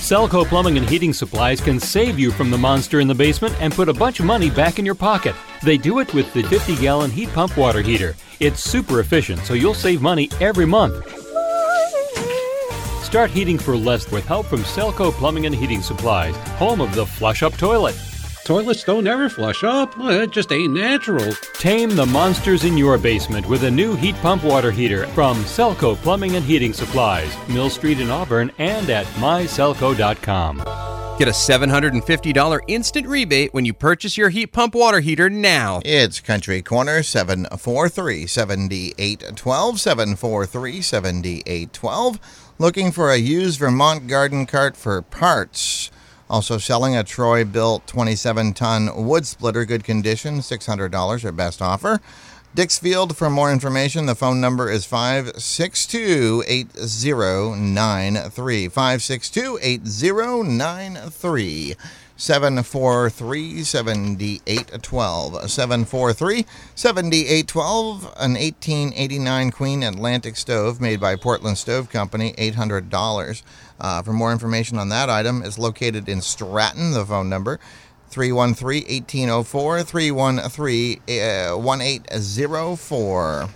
Selco 0.00 0.46
Plumbing 0.46 0.78
and 0.78 0.88
Heating 0.88 1.12
Supplies 1.12 1.60
can 1.60 1.78
save 1.78 2.18
you 2.18 2.32
from 2.32 2.50
the 2.50 2.58
monster 2.58 3.00
in 3.00 3.06
the 3.06 3.14
basement 3.14 3.54
and 3.60 3.72
put 3.72 3.88
a 3.88 3.92
bunch 3.92 4.18
of 4.18 4.26
money 4.26 4.50
back 4.50 4.78
in 4.78 4.84
your 4.84 4.94
pocket. 4.94 5.36
They 5.62 5.76
do 5.76 6.00
it 6.00 6.12
with 6.14 6.32
the 6.32 6.42
50 6.42 6.74
gallon 6.76 7.10
heat 7.10 7.28
pump 7.28 7.56
water 7.56 7.82
heater. 7.82 8.16
It's 8.40 8.64
super 8.64 9.00
efficient, 9.00 9.40
so 9.42 9.54
you'll 9.54 9.74
save 9.74 10.00
money 10.00 10.28
every 10.40 10.64
month. 10.64 11.06
Start 13.04 13.30
heating 13.30 13.58
for 13.58 13.76
less 13.76 14.10
with 14.10 14.24
help 14.24 14.46
from 14.46 14.60
Selco 14.60 15.12
Plumbing 15.12 15.46
and 15.46 15.54
Heating 15.54 15.82
Supplies, 15.82 16.34
home 16.58 16.80
of 16.80 16.92
the 16.94 17.04
flush 17.04 17.42
up 17.42 17.56
toilet. 17.56 17.94
Toilets 18.50 18.82
don't 18.82 19.06
ever 19.06 19.28
flush 19.28 19.62
up. 19.62 19.96
Well, 19.96 20.22
it 20.22 20.32
just 20.32 20.50
ain't 20.50 20.74
natural. 20.74 21.34
Tame 21.60 21.94
the 21.94 22.04
monsters 22.04 22.64
in 22.64 22.76
your 22.76 22.98
basement 22.98 23.46
with 23.46 23.62
a 23.62 23.70
new 23.70 23.94
heat 23.94 24.16
pump 24.16 24.42
water 24.42 24.72
heater 24.72 25.06
from 25.10 25.36
Selco 25.44 25.94
Plumbing 25.94 26.34
and 26.34 26.44
Heating 26.44 26.72
Supplies, 26.72 27.32
Mill 27.48 27.70
Street 27.70 28.00
in 28.00 28.10
Auburn, 28.10 28.50
and 28.58 28.90
at 28.90 29.06
myselco.com. 29.22 30.56
Get 31.16 31.28
a 31.28 31.30
$750 31.30 32.60
instant 32.66 33.06
rebate 33.06 33.54
when 33.54 33.64
you 33.64 33.72
purchase 33.72 34.16
your 34.18 34.30
heat 34.30 34.48
pump 34.48 34.74
water 34.74 34.98
heater 34.98 35.30
now. 35.30 35.80
It's 35.84 36.18
Country 36.18 36.60
Corner 36.60 37.04
743 37.04 38.26
7812. 38.26 39.80
743 39.80 40.82
7812. 40.82 42.18
Looking 42.58 42.90
for 42.90 43.12
a 43.12 43.16
used 43.16 43.60
Vermont 43.60 44.08
garden 44.08 44.44
cart 44.44 44.76
for 44.76 45.00
parts. 45.02 45.92
Also 46.30 46.56
selling 46.58 46.96
a 46.96 47.02
Troy-Bilt 47.02 47.86
27 47.86 48.54
ton 48.54 49.04
wood 49.04 49.26
splitter, 49.26 49.64
good 49.64 49.82
condition, 49.82 50.38
$600 50.38 51.24
or 51.24 51.32
best 51.32 51.60
offer. 51.60 52.00
Dixfield, 52.54 53.16
for 53.16 53.28
more 53.28 53.50
information, 53.50 54.06
the 54.06 54.14
phone 54.14 54.40
number 54.40 54.70
is 54.70 54.84
562 54.84 56.44
8093. 56.46 58.68
562 58.68 59.58
8093. 59.60 61.74
743 62.20 63.64
7812. 63.64 65.50
743 65.50 66.44
7812. 66.74 68.04
An 68.18 68.34
1889 68.34 69.50
Queen 69.50 69.82
Atlantic 69.82 70.36
stove 70.36 70.82
made 70.82 71.00
by 71.00 71.16
Portland 71.16 71.56
Stove 71.56 71.88
Company, 71.88 72.34
$800. 72.34 73.42
Uh, 73.80 74.02
for 74.02 74.12
more 74.12 74.32
information 74.32 74.78
on 74.78 74.90
that 74.90 75.08
item, 75.08 75.42
it's 75.42 75.58
located 75.58 76.10
in 76.10 76.20
Stratton. 76.20 76.90
The 76.90 77.06
phone 77.06 77.30
number 77.30 77.58
313 78.10 78.82
1804 78.82 79.82
313 79.82 81.00
1804. 81.06 83.48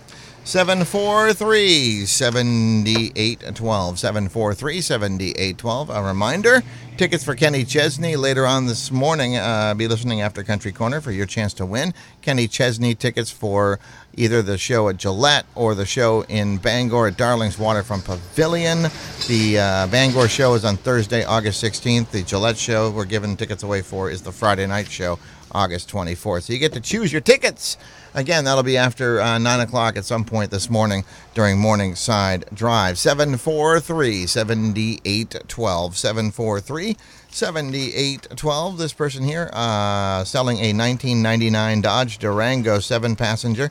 743 0.45 2.05
7812. 2.05 3.99
743 3.99 4.79
7812. 4.79 5.89
A 5.89 6.03
reminder 6.03 6.61
tickets 6.97 7.23
for 7.23 7.33
Kenny 7.33 7.65
Chesney 7.65 8.15
later 8.15 8.45
on 8.45 8.67
this 8.67 8.91
morning. 8.91 9.37
Uh, 9.37 9.73
be 9.73 9.87
listening 9.87 10.21
after 10.21 10.43
Country 10.43 10.71
Corner 10.71 11.01
for 11.01 11.11
your 11.11 11.25
chance 11.25 11.51
to 11.55 11.65
win. 11.65 11.95
Kenny 12.21 12.47
Chesney 12.47 12.93
tickets 12.93 13.31
for 13.31 13.79
either 14.13 14.43
the 14.43 14.55
show 14.55 14.87
at 14.87 14.97
Gillette 14.97 15.47
or 15.55 15.73
the 15.73 15.85
show 15.85 16.21
in 16.29 16.57
Bangor 16.57 17.07
at 17.07 17.17
Darling's 17.17 17.57
Waterfront 17.57 18.05
Pavilion. 18.05 18.83
The 19.27 19.57
uh, 19.59 19.87
Bangor 19.87 20.27
show 20.27 20.53
is 20.53 20.63
on 20.63 20.77
Thursday, 20.77 21.23
August 21.23 21.63
16th. 21.63 22.11
The 22.11 22.21
Gillette 22.21 22.57
show 22.57 22.91
we're 22.91 23.05
giving 23.05 23.35
tickets 23.35 23.63
away 23.63 23.81
for 23.81 24.11
is 24.11 24.21
the 24.21 24.31
Friday 24.31 24.67
night 24.67 24.91
show, 24.91 25.17
August 25.51 25.89
24th. 25.89 26.43
So 26.43 26.53
you 26.53 26.59
get 26.59 26.73
to 26.73 26.81
choose 26.81 27.11
your 27.11 27.21
tickets. 27.21 27.77
Again, 28.15 28.45
that'll 28.45 28.63
be 28.63 28.77
after 28.77 29.19
uh, 29.19 29.37
9 29.37 29.59
o'clock 29.59 29.97
at 29.97 30.05
some 30.05 30.23
point 30.23 30.49
this 30.49 30.69
morning 30.69 31.03
during 31.33 31.59
Morningside 31.59 32.45
Drive. 32.53 32.97
743 32.97 34.25
7812. 34.25 35.97
743 35.97 36.95
7812. 37.29 38.77
This 38.77 38.93
person 38.93 39.25
here 39.25 39.49
uh, 39.51 40.23
selling 40.23 40.59
a 40.59 40.71
1999 40.71 41.81
Dodge 41.81 42.17
Durango 42.17 42.79
7 42.79 43.17
passenger, 43.17 43.63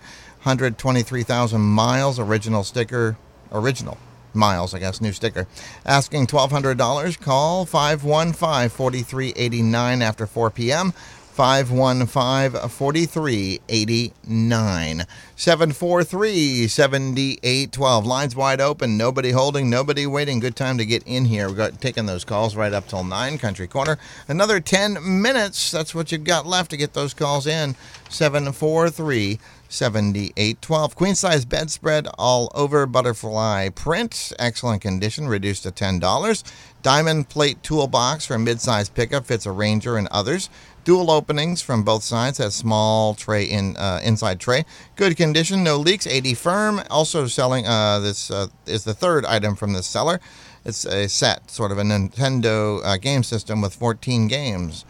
123,000 0.43 1.59
miles, 1.63 2.19
original 2.19 2.65
sticker, 2.65 3.17
original 3.51 3.97
miles, 4.35 4.75
I 4.75 4.79
guess, 4.79 5.01
new 5.01 5.13
sticker. 5.13 5.47
Asking 5.87 6.27
$1,200. 6.27 7.19
Call 7.19 7.65
515 7.65 8.69
4389 8.69 10.03
after 10.03 10.27
4 10.27 10.51
p.m. 10.51 10.93
515 11.35 12.69
4389. 12.69 15.05
743 15.35 16.69
7812. 16.69 18.07
Lines 18.07 18.37
wide 18.37 18.61
open. 18.61 18.97
Nobody 18.97 19.33
holding, 19.33 19.69
nobody 19.69 20.07
waiting. 20.07 20.39
Good 20.39 20.55
time 20.55 20.79
to 20.79 20.87
get 20.87 21.03
in 21.07 21.25
here. 21.25 21.49
We've 21.49 21.57
got 21.57 21.81
taking 21.81 22.07
those 22.07 22.25
calls 22.25 22.55
right 22.55 22.73
up 22.73 22.87
till 22.87 23.03
9, 23.03 23.39
Country 23.39 23.67
Corner. 23.67 23.99
Another 24.29 24.61
10 24.61 25.21
minutes. 25.21 25.73
That's 25.73 25.93
what 25.93 26.13
you've 26.13 26.23
got 26.23 26.47
left 26.47 26.71
to 26.71 26.77
get 26.77 26.93
those 26.93 27.15
calls 27.15 27.49
in. 27.49 27.75
743 28.11 29.41
7812. 29.69 30.95
Queen 30.95 31.17
size 31.17 31.45
bedspread 31.45 32.07
all 32.17 32.53
over 32.55 32.87
butterfly 32.87 33.71
print. 33.71 34.33
Excellent 34.39 34.83
condition, 34.83 35.27
reduced 35.27 35.65
to 35.65 35.73
$10. 35.73 36.45
Diamond 36.83 37.29
plate 37.29 37.61
toolbox 37.63 38.27
for 38.27 38.39
mid-size 38.39 38.89
pickup 38.89 39.27
fits 39.27 39.47
a 39.47 39.51
Ranger 39.51 39.97
and 39.97 40.07
others. 40.09 40.49
Dual 40.85 41.11
openings 41.11 41.63
from 41.63 41.83
both 41.83 42.03
sides 42.03 42.37
has 42.37 42.55
small 42.55 43.15
tray 43.15 43.45
in 43.45 43.75
uh, 43.79 44.01
inside 44.05 44.39
tray. 44.39 44.67
Good 44.97 45.17
condition, 45.17 45.65
no 45.65 45.79
leaks, 45.79 46.07
80 46.07 46.35
firm. 46.35 46.83
Also 46.91 47.27
selling 47.27 47.67
uh, 47.67 48.01
this 48.01 48.31
uh, 48.31 48.49
is 48.67 48.85
the 48.85 48.93
third 48.93 49.25
item 49.25 49.57
from 49.57 49.73
this 49.73 49.87
seller. 49.87 50.21
It's 50.63 50.85
a 50.85 51.09
set, 51.09 51.51
sort 51.51 51.73
of 51.73 51.79
a 51.79 51.83
Nintendo 51.83 52.85
uh, 52.85 52.99
game 52.99 53.23
system 53.23 53.63
with 53.63 53.75
14 53.75 54.29
games. 54.29 54.85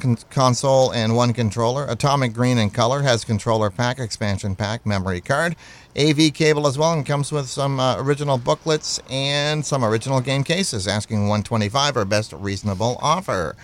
Con- 0.00 0.16
console 0.30 0.90
and 0.92 1.14
one 1.14 1.34
controller. 1.34 1.86
Atomic 1.88 2.32
green 2.32 2.56
in 2.56 2.70
color 2.70 3.02
has 3.02 3.22
controller 3.24 3.70
pack, 3.70 3.98
expansion 3.98 4.56
pack, 4.56 4.86
memory 4.86 5.20
card, 5.20 5.56
AV 5.96 6.32
cable 6.32 6.66
as 6.66 6.78
well, 6.78 6.92
and 6.94 7.04
comes 7.06 7.30
with 7.30 7.48
some 7.48 7.78
uh, 7.78 7.96
original 8.02 8.38
booklets 8.38 8.98
and 9.10 9.64
some 9.64 9.84
original 9.84 10.20
game 10.20 10.42
cases. 10.42 10.88
Asking 10.88 11.28
125 11.28 11.98
or 11.98 12.04
best 12.06 12.32
reasonable 12.32 12.98
offer. 13.02 13.54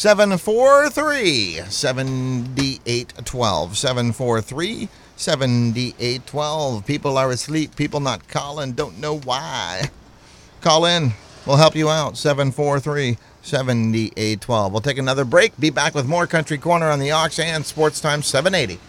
743 0.00 1.60
7812. 1.68 3.76
743 3.76 4.88
7812. 5.14 6.86
People 6.86 7.18
are 7.18 7.30
asleep. 7.30 7.76
People 7.76 8.00
not 8.00 8.26
calling. 8.26 8.72
Don't 8.72 8.98
know 8.98 9.18
why. 9.18 9.90
Call 10.62 10.86
in. 10.86 11.12
We'll 11.44 11.58
help 11.58 11.76
you 11.76 11.90
out. 11.90 12.16
743 12.16 13.18
7812. 13.42 14.72
We'll 14.72 14.80
take 14.80 14.96
another 14.96 15.26
break. 15.26 15.60
Be 15.60 15.68
back 15.68 15.94
with 15.94 16.06
more 16.06 16.26
Country 16.26 16.56
Corner 16.56 16.88
on 16.88 16.98
the 16.98 17.10
Ox 17.10 17.38
and 17.38 17.66
Sports 17.66 18.00
Time 18.00 18.22
780. 18.22 18.80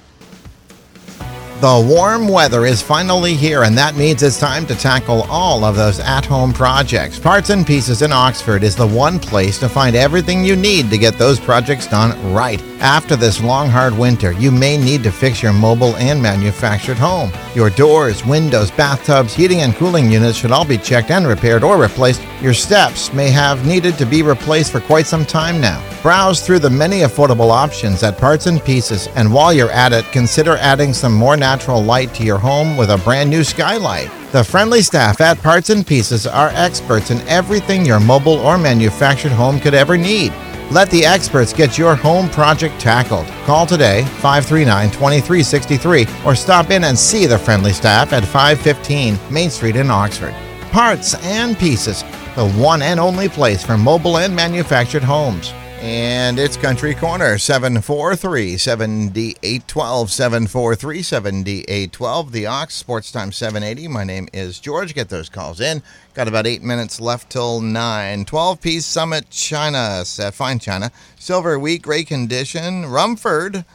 The 1.61 1.87
warm 1.87 2.27
weather 2.27 2.65
is 2.65 2.81
finally 2.81 3.35
here, 3.35 3.61
and 3.61 3.77
that 3.77 3.95
means 3.95 4.23
it's 4.23 4.39
time 4.39 4.65
to 4.65 4.73
tackle 4.73 5.27
all 5.29 5.63
of 5.63 5.75
those 5.75 5.99
at 5.99 6.25
home 6.25 6.53
projects. 6.53 7.19
Parts 7.19 7.51
and 7.51 7.67
Pieces 7.67 8.01
in 8.01 8.11
Oxford 8.11 8.63
is 8.63 8.75
the 8.75 8.87
one 8.87 9.19
place 9.19 9.59
to 9.59 9.69
find 9.69 9.95
everything 9.95 10.43
you 10.43 10.55
need 10.55 10.89
to 10.89 10.97
get 10.97 11.19
those 11.19 11.39
projects 11.39 11.85
done 11.85 12.33
right. 12.33 12.59
After 12.79 13.15
this 13.15 13.43
long, 13.43 13.69
hard 13.69 13.95
winter, 13.95 14.31
you 14.31 14.49
may 14.49 14.75
need 14.75 15.03
to 15.03 15.11
fix 15.11 15.43
your 15.43 15.53
mobile 15.53 15.95
and 15.97 16.19
manufactured 16.19 16.97
home. 16.97 17.31
Your 17.53 17.69
doors, 17.69 18.25
windows, 18.25 18.71
bathtubs, 18.71 19.35
heating 19.35 19.61
and 19.61 19.75
cooling 19.75 20.11
units 20.11 20.39
should 20.39 20.51
all 20.51 20.65
be 20.65 20.79
checked 20.79 21.11
and 21.11 21.27
repaired 21.27 21.63
or 21.63 21.77
replaced. 21.77 22.21
Your 22.41 22.55
steps 22.55 23.13
may 23.13 23.29
have 23.29 23.67
needed 23.67 23.99
to 23.99 24.05
be 24.05 24.23
replaced 24.23 24.71
for 24.71 24.79
quite 24.79 25.05
some 25.05 25.25
time 25.25 25.61
now. 25.61 25.79
Browse 26.01 26.43
through 26.43 26.57
the 26.57 26.71
many 26.71 27.01
affordable 27.01 27.51
options 27.51 28.01
at 28.01 28.17
Parts 28.17 28.47
and 28.47 28.63
Pieces, 28.63 29.07
and 29.15 29.31
while 29.31 29.53
you're 29.53 29.69
at 29.69 29.93
it, 29.93 30.05
consider 30.05 30.57
adding 30.57 30.91
some 30.91 31.13
more 31.13 31.37
natural 31.37 31.83
light 31.83 32.15
to 32.15 32.23
your 32.23 32.39
home 32.39 32.77
with 32.77 32.89
a 32.89 32.97
brand 32.97 33.29
new 33.29 33.43
skylight. 33.43 34.09
The 34.31 34.43
friendly 34.43 34.81
staff 34.81 35.21
at 35.21 35.37
Parts 35.43 35.69
and 35.69 35.85
Pieces 35.85 36.25
are 36.25 36.49
experts 36.55 37.11
in 37.11 37.21
everything 37.27 37.85
your 37.85 37.99
mobile 37.99 38.39
or 38.39 38.57
manufactured 38.57 39.33
home 39.33 39.59
could 39.59 39.75
ever 39.75 39.95
need. 39.95 40.33
Let 40.71 40.89
the 40.89 41.05
experts 41.05 41.53
get 41.53 41.77
your 41.77 41.95
home 41.95 42.27
project 42.29 42.81
tackled. 42.81 43.27
Call 43.45 43.67
today 43.67 44.03
539 44.21 44.89
2363 44.89 46.07
or 46.25 46.33
stop 46.33 46.71
in 46.71 46.85
and 46.85 46.97
see 46.97 47.27
the 47.27 47.37
friendly 47.37 47.73
staff 47.73 48.13
at 48.13 48.23
515 48.23 49.19
Main 49.29 49.51
Street 49.51 49.75
in 49.75 49.91
Oxford. 49.91 50.33
Parts 50.71 51.15
and 51.25 51.59
Pieces, 51.59 52.03
the 52.35 52.49
one 52.51 52.81
and 52.81 52.99
only 52.99 53.27
place 53.27 53.63
for 53.63 53.77
mobile 53.77 54.17
and 54.17 54.35
manufactured 54.35 55.03
homes. 55.03 55.53
And 55.81 56.39
it's 56.39 56.55
Country 56.55 56.95
Corner 56.95 57.37
743 57.37 58.55
7812 58.55 60.11
743 60.11 61.01
7812. 61.01 62.31
The 62.31 62.45
Ox 62.45 62.75
Sports 62.75 63.11
Time 63.11 63.33
780. 63.33 63.89
My 63.89 64.05
name 64.05 64.29
is 64.31 64.59
George. 64.59 64.93
Get 64.93 65.09
those 65.09 65.27
calls 65.27 65.59
in. 65.59 65.83
Got 66.13 66.29
about 66.29 66.47
eight 66.47 66.61
minutes 66.61 67.01
left 67.01 67.29
till 67.31 67.59
9. 67.59 68.25
12 68.25 68.61
piece 68.61 68.85
Summit 68.85 69.29
China, 69.29 70.05
set 70.05 70.27
uh, 70.27 70.31
fine 70.31 70.59
China. 70.59 70.89
Silver 71.17 71.59
wheat, 71.59 71.81
great 71.81 72.07
condition. 72.07 72.85
Rumford. 72.85 73.65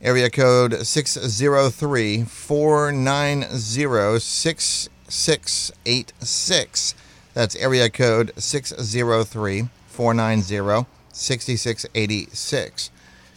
Area 0.00 0.30
code 0.30 0.84
603 0.84 2.24
490 2.24 4.18
6686. 4.18 6.94
That's 7.34 7.56
area 7.56 7.90
code 7.90 8.32
603 8.36 9.68
490 9.88 10.86
6686. 11.12 12.90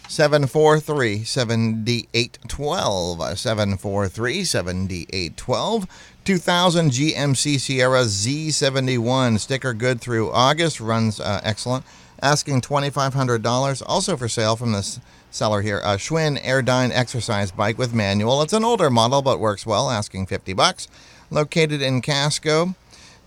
743 0.07 1.23
7812. 1.23 3.38
743 3.38 4.43
7812. 4.43 5.88
2000 6.23 6.91
GMC 6.91 7.60
Sierra 7.60 8.03
Z71. 8.03 9.39
Sticker 9.39 9.73
good 9.73 9.99
through 9.99 10.31
August. 10.31 10.79
Runs 10.79 11.19
uh, 11.19 11.41
excellent. 11.43 11.83
Asking 12.21 12.62
$2,500. 12.62 13.83
Also 13.86 14.15
for 14.15 14.27
sale 14.27 14.55
from 14.55 14.71
this 14.71 14.99
seller 15.29 15.62
here. 15.62 15.79
A 15.79 15.97
Schwinn 15.97 16.41
Airdyne 16.41 16.91
exercise 16.91 17.51
bike 17.51 17.77
with 17.77 17.93
manual. 17.93 18.41
It's 18.41 18.53
an 18.53 18.63
older 18.63 18.89
model 18.89 19.21
but 19.21 19.39
works 19.39 19.65
well. 19.65 19.89
Asking 19.89 20.25
50 20.25 20.53
bucks. 20.53 20.88
Located 21.29 21.81
in 21.81 22.01
Casco. 22.01 22.75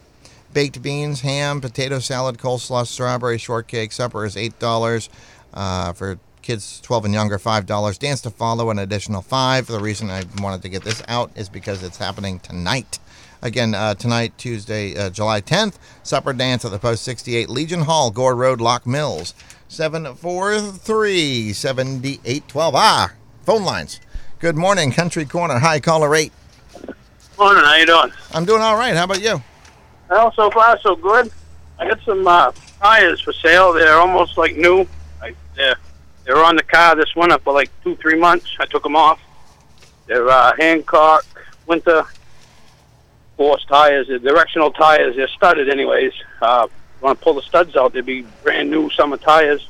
Baked 0.53 0.83
beans, 0.83 1.21
ham, 1.21 1.59
potato 1.59 1.97
salad, 1.97 2.37
coleslaw, 2.37 2.85
strawberry 2.85 3.39
shortcake. 3.39 3.91
Supper 3.91 4.25
is 4.25 4.35
$8 4.35 5.09
uh, 5.55 5.93
for 5.93 6.19
kids 6.43 6.79
12 6.81 7.05
and 7.05 7.13
younger 7.13 7.39
$5 7.39 7.99
dance 7.99 8.21
to 8.21 8.29
follow 8.29 8.69
an 8.69 8.77
additional 8.77 9.21
5 9.21 9.67
the 9.67 9.79
reason 9.79 10.09
i 10.09 10.23
wanted 10.39 10.61
to 10.61 10.69
get 10.69 10.83
this 10.83 11.01
out 11.07 11.31
is 11.35 11.49
because 11.49 11.81
it's 11.81 11.97
happening 11.97 12.39
tonight 12.39 12.99
Again, 13.43 13.75
uh, 13.75 13.93
tonight, 13.93 14.31
Tuesday, 14.37 14.95
uh, 14.95 15.09
July 15.09 15.41
10th, 15.41 15.73
supper 16.01 16.31
dance 16.31 16.63
at 16.63 16.71
the 16.71 16.79
Post 16.79 17.03
68 17.03 17.49
Legion 17.49 17.81
Hall, 17.81 18.09
Gore 18.09 18.37
Road, 18.37 18.61
Locke 18.61 18.87
Mills. 18.87 19.33
743 19.67 21.51
7812. 21.51 22.73
Ah, 22.73 23.11
phone 23.45 23.65
lines. 23.65 23.99
Good 24.39 24.55
morning, 24.55 24.93
Country 24.93 25.25
Corner. 25.25 25.59
Hi, 25.59 25.81
caller 25.81 26.15
8. 26.15 26.31
Morning, 27.37 27.63
how 27.65 27.75
you 27.75 27.85
doing? 27.85 28.13
I'm 28.33 28.45
doing 28.45 28.61
all 28.61 28.77
right. 28.77 28.95
How 28.95 29.03
about 29.03 29.21
you? 29.21 29.41
Well, 30.09 30.31
so 30.35 30.49
far 30.49 30.79
so 30.79 30.95
good. 30.95 31.29
I 31.79 31.89
got 31.89 31.99
some 32.05 32.25
uh, 32.25 32.53
tires 32.79 33.19
for 33.19 33.33
sale. 33.33 33.73
They're 33.73 33.97
almost 33.97 34.37
like 34.37 34.55
new. 34.55 34.87
Like 35.19 35.35
they're 35.55 35.75
they 36.25 36.33
were 36.33 36.43
on 36.43 36.55
the 36.55 36.63
car 36.63 36.95
this 36.95 37.15
winter 37.15 37.37
for 37.39 37.53
like 37.53 37.69
two, 37.83 37.95
three 37.97 38.19
months. 38.19 38.55
I 38.59 38.65
took 38.65 38.83
them 38.83 38.95
off. 38.95 39.19
They're 40.07 40.29
uh, 40.29 40.53
Hancock 40.57 41.25
winter 41.65 42.05
force 43.37 43.65
tires, 43.65 44.07
the 44.07 44.19
directional 44.19 44.71
tires, 44.71 45.15
they're 45.15 45.27
studded 45.27 45.69
anyways. 45.69 46.13
Uh, 46.41 46.67
want 47.01 47.19
to 47.19 47.23
pull 47.23 47.33
the 47.33 47.41
studs 47.41 47.75
out, 47.75 47.93
they'd 47.93 48.05
be 48.05 48.25
brand 48.43 48.69
new 48.71 48.89
summer 48.91 49.17
tires. 49.17 49.67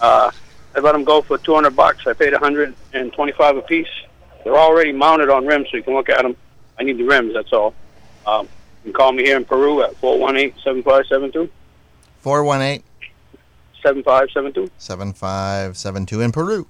Uh, 0.00 0.30
I 0.74 0.80
let 0.80 0.92
them 0.92 1.04
go 1.04 1.22
for 1.22 1.38
200 1.38 1.74
bucks. 1.74 2.06
I 2.06 2.12
paid 2.12 2.32
125 2.32 3.56
a 3.56 3.62
piece. 3.62 3.88
They're 4.44 4.56
already 4.56 4.92
mounted 4.92 5.30
on 5.30 5.46
rims, 5.46 5.68
so 5.70 5.76
you 5.76 5.82
can 5.82 5.94
look 5.94 6.08
at 6.08 6.22
them. 6.22 6.36
I 6.78 6.84
need 6.84 6.98
the 6.98 7.04
rims, 7.04 7.34
that's 7.34 7.52
all. 7.52 7.74
Um, 8.26 8.48
you 8.84 8.92
can 8.92 8.92
call 8.92 9.12
me 9.12 9.24
here 9.24 9.36
in 9.36 9.44
Peru 9.44 9.82
at 9.82 9.94
418-7572. 10.00 11.48
418 12.20 12.82
7572. 13.82 14.70
7572 14.78 16.20
in 16.20 16.32
Peru. 16.32 16.66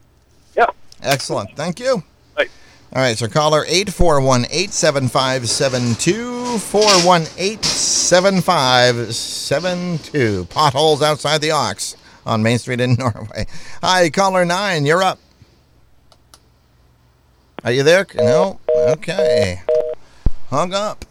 Yeah. 0.56 0.66
Excellent. 1.02 1.56
Thank 1.56 1.80
you. 1.80 2.02
Right. 2.36 2.50
All 2.94 3.00
right, 3.02 3.16
so 3.16 3.26
caller 3.28 3.64
841 3.66 4.46
87572 4.50 6.58
418 6.58 7.62
7572. 7.62 10.44
Potholes 10.46 11.02
outside 11.02 11.40
the 11.40 11.52
Ox 11.52 11.96
on 12.26 12.42
Main 12.42 12.58
Street 12.58 12.80
in 12.80 12.94
Norway. 12.98 13.46
Hi, 13.82 14.10
caller 14.10 14.44
9, 14.44 14.84
you're 14.86 15.02
up. 15.02 15.18
Are 17.64 17.72
you 17.72 17.82
there? 17.82 18.06
No? 18.14 18.58
Okay. 18.74 19.60
Hung 20.48 20.72
up. 20.72 21.04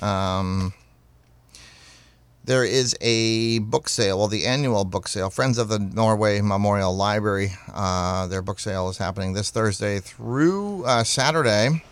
Um, 0.00 0.72
there 2.42 2.64
is 2.64 2.96
a 3.02 3.58
book 3.58 3.90
sale, 3.90 4.16
well, 4.16 4.28
the 4.28 4.46
annual 4.46 4.86
book 4.86 5.06
sale. 5.06 5.28
Friends 5.28 5.58
of 5.58 5.68
the 5.68 5.78
Norway 5.78 6.40
Memorial 6.40 6.96
Library, 6.96 7.52
uh, 7.74 8.26
their 8.28 8.40
book 8.40 8.60
sale 8.60 8.88
is 8.88 8.96
happening 8.96 9.34
this 9.34 9.50
Thursday 9.50 10.00
through 10.00 10.86
uh, 10.86 11.04
Saturday 11.04 11.84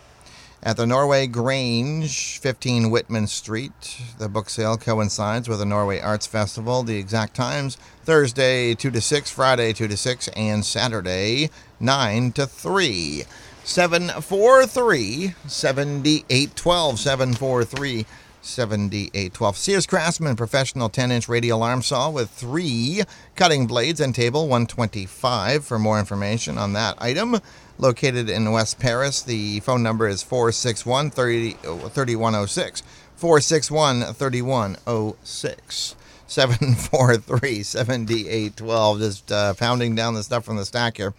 at 0.63 0.75
the 0.75 0.87
Norway 0.87 1.27
Grange, 1.27 2.39
15 2.39 2.89
Whitman 2.89 3.27
Street. 3.27 4.01
The 4.17 4.27
book 4.27 4.49
sale 4.49 4.75
coincides 4.75 5.47
with 5.47 5.59
the 5.59 5.65
Norway 5.65 5.99
Arts 5.99 6.25
Festival. 6.25 6.81
The 6.81 6.97
exact 6.97 7.35
times 7.35 7.77
Thursday 8.05 8.73
2 8.73 8.89
to 8.89 9.01
6, 9.01 9.29
Friday 9.29 9.71
2 9.71 9.87
to 9.87 9.97
6, 9.97 10.29
and 10.29 10.65
Saturday 10.65 11.51
9 11.79 12.31
to 12.31 12.47
3. 12.47 13.25
743 13.63 15.33
7812. 15.47 16.99
743 16.99 18.05
7812. 18.41 19.57
Sears 19.57 19.87
Craftsman 19.87 20.35
Professional 20.35 20.89
10 20.89 21.11
inch 21.11 21.29
radial 21.29 21.63
arm 21.63 21.81
saw 21.81 22.09
with 22.09 22.29
three 22.29 23.03
cutting 23.35 23.65
blades 23.67 24.01
and 24.01 24.13
table 24.13 24.47
125. 24.47 25.65
For 25.65 25.79
more 25.79 25.97
information 25.97 26.57
on 26.57 26.73
that 26.73 27.01
item, 27.01 27.39
located 27.77 28.29
in 28.29 28.51
West 28.51 28.79
Paris, 28.79 29.21
the 29.21 29.61
phone 29.61 29.81
number 29.81 30.07
is 30.07 30.21
461 30.21 31.09
3106. 31.11 32.81
Uh, 32.81 32.85
461 33.15 34.13
3106. 34.13 35.95
743 36.27 37.63
7812. 37.63 38.99
Just 38.99 39.31
uh, 39.31 39.53
pounding 39.53 39.95
down 39.95 40.13
the 40.13 40.23
stuff 40.23 40.45
from 40.45 40.57
the 40.57 40.65
stack 40.65 40.97
here. 40.97 41.13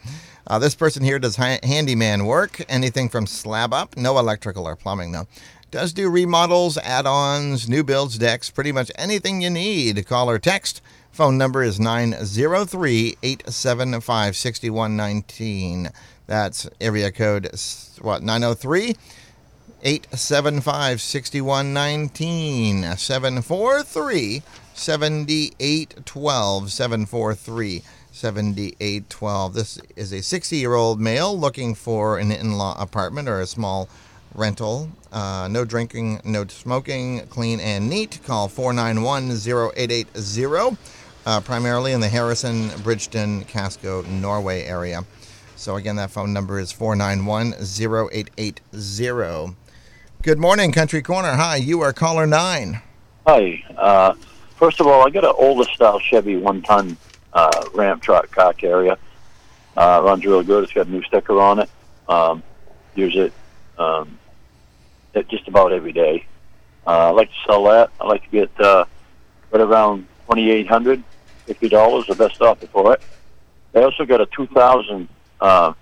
Uh, 0.46 0.58
this 0.58 0.74
person 0.74 1.02
here 1.02 1.18
does 1.18 1.36
ha- 1.36 1.58
handyman 1.62 2.26
work, 2.26 2.60
anything 2.68 3.08
from 3.08 3.26
slab 3.26 3.72
up, 3.72 3.96
no 3.96 4.18
electrical 4.18 4.66
or 4.68 4.76
plumbing 4.76 5.12
though. 5.12 5.26
Does 5.70 5.92
do 5.92 6.08
remodels, 6.08 6.78
add 6.78 7.06
ons, 7.06 7.68
new 7.68 7.82
builds, 7.82 8.18
decks, 8.18 8.50
pretty 8.50 8.70
much 8.70 8.92
anything 8.96 9.40
you 9.42 9.50
need. 9.50 10.06
Call 10.06 10.30
or 10.30 10.38
text. 10.38 10.80
Phone 11.10 11.38
number 11.38 11.62
is 11.62 11.80
903 11.80 13.16
875 13.22 14.36
6119. 14.36 15.90
That's 16.26 16.68
area 16.80 17.10
code, 17.10 17.50
what, 18.00 18.22
903 18.22 18.96
875 19.82 21.00
6119. 21.00 22.96
743 22.96 24.42
7812. 24.74 26.70
743 26.70 27.82
7812. 28.12 29.54
This 29.54 29.80
is 29.96 30.12
a 30.12 30.22
60 30.22 30.56
year 30.56 30.74
old 30.74 31.00
male 31.00 31.36
looking 31.36 31.74
for 31.74 32.18
an 32.18 32.30
in 32.30 32.58
law 32.58 32.80
apartment 32.80 33.28
or 33.28 33.40
a 33.40 33.46
small 33.46 33.88
rental. 34.34 34.90
Uh, 35.12 35.48
no 35.50 35.64
drinking, 35.64 36.20
no 36.24 36.46
smoking, 36.46 37.20
clean 37.28 37.60
and 37.60 37.88
neat. 37.88 38.20
Call 38.24 38.48
491 38.48 39.30
0880, 39.30 40.76
uh, 41.26 41.40
primarily 41.40 41.92
in 41.92 42.00
the 42.00 42.08
Harrison, 42.08 42.68
Bridgeton, 42.82 43.44
Casco, 43.44 44.02
Norway 44.02 44.64
area. 44.64 45.04
So, 45.56 45.76
again, 45.76 45.96
that 45.96 46.10
phone 46.10 46.32
number 46.32 46.58
is 46.58 46.72
491 46.72 47.54
0880. 47.54 49.54
Good 50.22 50.38
morning, 50.38 50.72
Country 50.72 51.02
Corner. 51.02 51.32
Hi, 51.32 51.56
you 51.56 51.80
are 51.80 51.92
caller 51.92 52.26
nine. 52.26 52.80
Hi. 53.26 53.64
Uh, 53.76 54.14
first 54.56 54.80
of 54.80 54.86
all, 54.86 55.06
I 55.06 55.10
got 55.10 55.24
an 55.24 55.34
older 55.36 55.64
style 55.70 55.98
Chevy 55.98 56.36
one 56.36 56.62
ton 56.62 56.96
uh, 57.32 57.50
Ram 57.74 58.00
truck 58.00 58.30
car 58.30 58.52
carrier. 58.52 58.96
Uh, 59.76 60.00
runs 60.04 60.24
really 60.24 60.44
good. 60.44 60.64
It's 60.64 60.72
got 60.72 60.86
a 60.86 60.90
new 60.90 61.02
sticker 61.02 61.40
on 61.40 61.58
it. 61.58 61.70
Um, 62.08 62.42
use 62.94 63.16
it 63.16 63.32
um, 63.78 64.18
it 65.14 65.28
just 65.28 65.48
about 65.48 65.72
every 65.72 65.92
day. 65.92 66.26
Uh, 66.86 67.08
I'd 67.08 67.16
like 67.16 67.30
to 67.30 67.36
sell 67.46 67.64
that. 67.64 67.90
I'd 68.00 68.06
like 68.06 68.22
to 68.24 68.30
get 68.30 68.60
uh, 68.60 68.84
right 69.50 69.62
around 69.62 70.06
twenty 70.26 70.50
eight 70.50 70.68
hundred 70.68 71.02
fifty 71.46 71.68
dollars, 71.68 72.06
the 72.06 72.14
best 72.14 72.40
offer 72.40 72.66
for 72.68 72.92
it. 72.94 73.02
I 73.74 73.82
also 73.82 74.04
got 74.04 74.20
a 74.20 74.26
two 74.26 74.46
thousand 74.48 75.08
uh, 75.40 75.72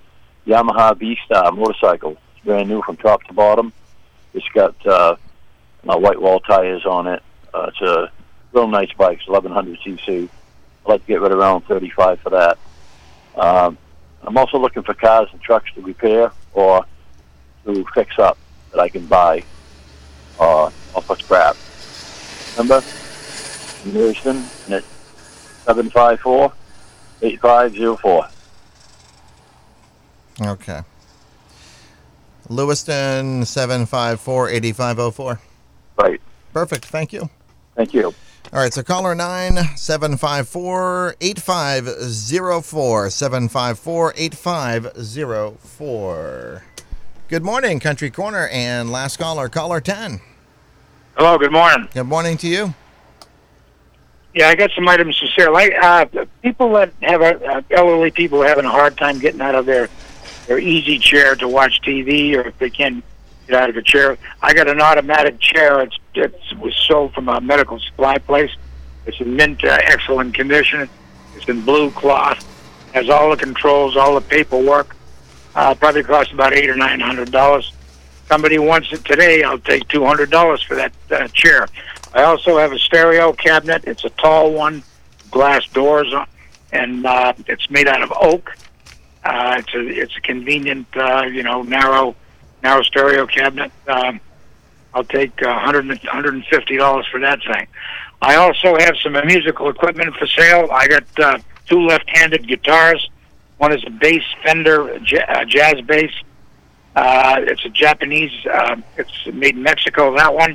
Yamaha 0.47 0.97
V 0.97 1.19
Star 1.27 1.53
motorcycle. 1.53 2.17
It's 2.35 2.45
brand 2.45 2.69
new 2.69 2.83
from 2.83 2.97
top 2.97 3.23
to 3.25 3.35
bottom. 3.35 3.73
It's 4.33 4.49
got 4.55 4.75
uh, 4.87 5.17
uh, 5.87 5.99
white 5.99 6.21
wall 6.21 6.41
tires 6.41 6.87
on 6.87 7.07
it. 7.07 7.23
Uh, 7.53 7.69
it's 7.69 7.81
a 7.83 8.11
real 8.53 8.69
nice 8.69 8.93
bikes, 8.93 9.27
1100 9.27 9.79
cc. 9.81 10.29
I'd 10.85 10.89
like 10.89 11.01
to 11.03 11.07
get 11.07 11.21
rid 11.21 11.33
of 11.33 11.39
around 11.39 11.63
35 11.63 12.21
for 12.21 12.31
that. 12.31 12.59
Um, 13.37 13.79
I'm 14.23 14.37
also 14.37 14.59
looking 14.59 14.83
for 14.83 14.95
cars 14.95 15.29
and 15.33 15.41
trucks 15.41 15.73
to 15.75 15.81
repair 15.81 16.33
or 16.53 16.85
to 17.65 17.85
fix 17.95 18.19
up 18.19 18.39
that 18.73 18.81
I 18.81 18.89
can 18.89 19.07
buy 19.07 19.45
uh, 20.39 20.71
off 20.95 21.11
of 21.11 21.19
scrap. 21.21 21.57
Number 22.57 22.83
in 23.85 23.95
Lewiston, 23.95 24.37
and 24.67 24.75
it's 24.75 24.87
754 25.65 26.53
8504. 27.23 28.29
Okay. 30.41 30.81
Lewiston, 32.49 33.45
754 33.45 34.51
8504. 34.51 35.41
Right. 35.97 36.21
Perfect. 36.53 36.85
Thank 36.87 37.13
you. 37.13 37.31
Thank 37.75 37.95
you. 37.95 38.15
All 38.51 38.59
right, 38.59 38.73
so 38.73 38.83
caller 38.83 39.15
9 39.15 39.57
754 39.77 41.15
8504. 41.21 43.11
754 43.11 44.15
8504. 44.17 46.65
Good 47.29 47.43
morning, 47.43 47.81
Country 47.81 48.11
Corner. 48.11 48.49
And 48.49 48.93
last 48.93 49.19
caller, 49.19 49.49
caller 49.49 49.81
10. 49.81 50.21
Hello, 51.17 51.39
good 51.39 51.53
morning. 51.53 51.89
Good 51.95 52.05
morning 52.05 52.37
to 52.39 52.47
you. 52.47 52.75
Yeah, 54.35 54.49
I 54.49 54.55
got 54.55 54.71
some 54.73 54.87
items 54.89 55.19
to 55.21 55.29
sell. 55.29 55.57
I, 55.57 55.69
uh, 55.69 56.05
people 56.43 56.73
that 56.75 56.93
have 57.01 57.23
uh, 57.23 57.63
elderly 57.71 58.11
people 58.11 58.43
having 58.43 58.67
a 58.67 58.71
hard 58.71 58.99
time 58.99 59.19
getting 59.19 59.41
out 59.41 59.55
of 59.55 59.65
their 59.67 59.89
their 60.47 60.59
easy 60.59 60.99
chair 60.99 61.37
to 61.37 61.49
watch 61.49 61.81
TV, 61.83 62.35
or 62.35 62.49
if 62.49 62.59
they 62.59 62.71
can't 62.71 63.05
get 63.47 63.63
out 63.63 63.71
of 63.71 63.77
a 63.77 63.83
chair. 63.83 64.19
I 64.41 64.55
got 64.55 64.69
an 64.69 64.81
automatic 64.81 65.39
chair. 65.39 65.83
It's 65.83 65.97
it 66.15 66.35
was 66.59 66.75
sold 66.77 67.15
from 67.15 67.29
a 67.29 67.41
medical 67.41 67.79
supply 67.79 68.19
place. 68.19 68.51
It's 69.07 69.21
in 69.21 69.37
mint, 69.37 69.65
uh, 69.65 69.79
excellent 69.83 70.35
condition. 70.35 70.89
It's 71.37 71.49
in 71.49 71.65
blue 71.65 71.91
cloth. 71.91 72.49
Has 72.93 73.09
all 73.09 73.31
the 73.31 73.37
controls, 73.37 73.97
all 73.97 74.15
the 74.15 74.21
paperwork. 74.21 74.95
Uh, 75.55 75.75
probably 75.75 76.03
costs 76.03 76.33
about 76.33 76.53
eight 76.53 76.69
or 76.69 76.77
nine 76.77 77.01
hundred 77.01 77.31
dollars. 77.31 77.73
Somebody 78.29 78.59
wants 78.59 78.93
it 78.93 79.05
today. 79.05 79.43
I'll 79.43 79.59
take 79.59 79.89
two 79.89 80.05
hundred 80.05 80.31
dollars 80.31 80.63
for 80.63 80.77
that 80.77 80.93
uh, 81.11 81.29
chair. 81.29 81.69
I 82.15 82.23
also 82.23 82.59
have 82.59 82.73
a 82.73 82.79
stereo 82.79 83.33
cabinet. 83.33 83.85
It's 83.87 84.05
a 84.05 84.11
tall 84.11 84.53
one, 84.53 84.83
glass 85.31 85.67
doors, 85.69 86.13
and 86.73 87.05
uh, 87.05 87.33
it's 87.47 87.71
made 87.71 87.89
out 87.89 88.03
of 88.03 88.13
oak. 88.21 88.55
Uh, 89.25 89.57
it's 89.59 89.75
a 89.75 89.87
it's 89.87 90.17
a 90.17 90.21
convenient, 90.21 90.87
uh, 90.97 91.23
you 91.23 91.43
know, 91.43 91.63
narrow 91.63 92.15
narrow 92.63 92.83
stereo 92.83 93.27
cabinet. 93.27 93.73
Um, 93.87 94.21
I'll 94.95 95.05
take 95.05 95.43
uh, 95.43 95.49
100 95.49 95.87
150 95.89 96.77
dollars 96.77 97.07
for 97.11 97.21
that 97.21 97.41
thing. 97.43 97.67
I 98.21 98.37
also 98.37 98.77
have 98.79 98.97
some 99.03 99.13
musical 99.27 99.69
equipment 99.69 100.15
for 100.17 100.27
sale. 100.27 100.69
I 100.71 100.87
got 100.87 101.05
uh, 101.19 101.39
two 101.67 101.81
left-handed 101.87 102.47
guitars. 102.47 103.09
One 103.59 103.73
is 103.73 103.83
a 103.87 103.91
bass 103.91 104.23
Fender 104.45 104.99
j- 105.01 105.23
uh, 105.23 105.45
jazz 105.45 105.81
bass. 105.83 106.13
Uh, 106.95 107.37
it's 107.41 107.65
a 107.65 107.69
Japanese. 107.71 108.31
Uh, 108.47 108.77
it's 108.97 109.27
made 109.33 109.57
in 109.57 109.63
Mexico. 109.63 110.15
That 110.17 110.35
one. 110.35 110.51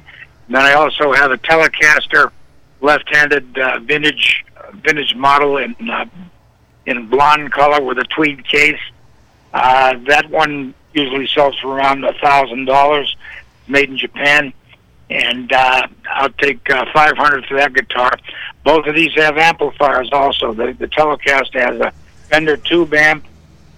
And 0.47 0.55
then 0.55 0.61
I 0.61 0.73
also 0.73 1.11
have 1.13 1.31
a 1.31 1.37
Telecaster 1.37 2.31
left-handed 2.79 3.57
uh, 3.57 3.79
vintage 3.79 4.45
vintage 4.83 5.15
model 5.15 5.57
in 5.57 5.75
uh, 5.89 6.05
in 6.85 7.07
blonde 7.07 7.51
color 7.51 7.83
with 7.83 7.97
a 7.97 8.03
tweed 8.05 8.47
case. 8.47 8.79
Uh, 9.53 9.95
that 10.07 10.29
one 10.29 10.73
usually 10.93 11.27
sells 11.27 11.57
for 11.59 11.69
around 11.75 12.03
a 12.05 12.13
thousand 12.13 12.65
dollars. 12.65 13.15
Made 13.67 13.89
in 13.89 13.97
Japan, 13.97 14.53
and 15.09 15.51
uh, 15.51 15.87
I'll 16.09 16.29
take 16.29 16.69
uh, 16.69 16.85
five 16.93 17.17
hundred 17.17 17.45
for 17.45 17.57
that 17.57 17.73
guitar. 17.73 18.11
Both 18.63 18.87
of 18.87 18.95
these 18.95 19.13
have 19.15 19.37
amplifiers 19.37 20.09
also. 20.11 20.53
The, 20.53 20.73
the 20.77 20.87
Telecaster 20.87 21.59
has 21.59 21.79
a 21.79 21.93
Fender 22.29 22.57
tube 22.57 22.93
amp. 22.93 23.25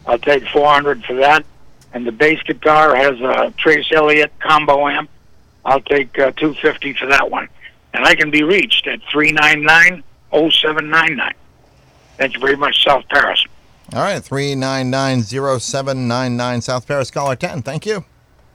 I'll 0.07 0.19
take 0.19 0.47
four 0.47 0.67
hundred 0.67 1.03
for 1.05 1.15
that, 1.15 1.45
and 1.93 2.05
the 2.05 2.11
bass 2.11 2.41
guitar 2.43 2.95
has 2.95 3.19
a 3.21 3.53
Trace 3.57 3.91
Elliot 3.91 4.31
combo 4.39 4.87
amp. 4.87 5.09
I'll 5.65 5.81
take 5.81 6.17
uh, 6.17 6.31
two 6.31 6.53
fifty 6.55 6.93
for 6.93 7.05
that 7.07 7.29
one, 7.29 7.47
and 7.93 8.05
I 8.05 8.15
can 8.15 8.31
be 8.31 8.43
reached 8.43 8.87
at 8.87 9.01
three 9.11 9.31
nine 9.31 9.61
nine 9.63 10.03
oh 10.31 10.49
seven 10.49 10.89
nine 10.89 11.15
nine. 11.15 11.35
Thank 12.17 12.33
you 12.33 12.39
very 12.39 12.57
much, 12.57 12.83
South 12.83 13.07
Paris. 13.09 13.43
All 13.93 14.01
right, 14.01 14.23
399 14.23 15.23
0799 15.23 16.61
South 16.61 16.87
Paris, 16.87 17.09
caller 17.09 17.35
10. 17.35 17.63
Thank 17.63 17.87
you. 17.87 18.05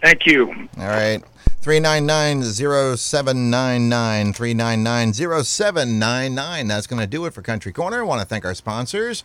Thank 0.05 0.27
you. 0.27 0.51
All 0.77 0.87
right. 0.87 1.23
399 1.63 2.43
0799. 2.99 4.33
399 4.35 5.13
0799. 5.15 6.69
That's 6.69 6.87
going 6.87 7.01
to 7.01 7.07
do 7.07 7.25
it 7.25 7.33
for 7.33 7.41
Country 7.41 7.73
Corner. 7.73 8.01
I 8.01 8.03
want 8.03 8.21
to 8.21 8.27
thank 8.27 8.45
our 8.45 8.53
sponsors 8.53 9.25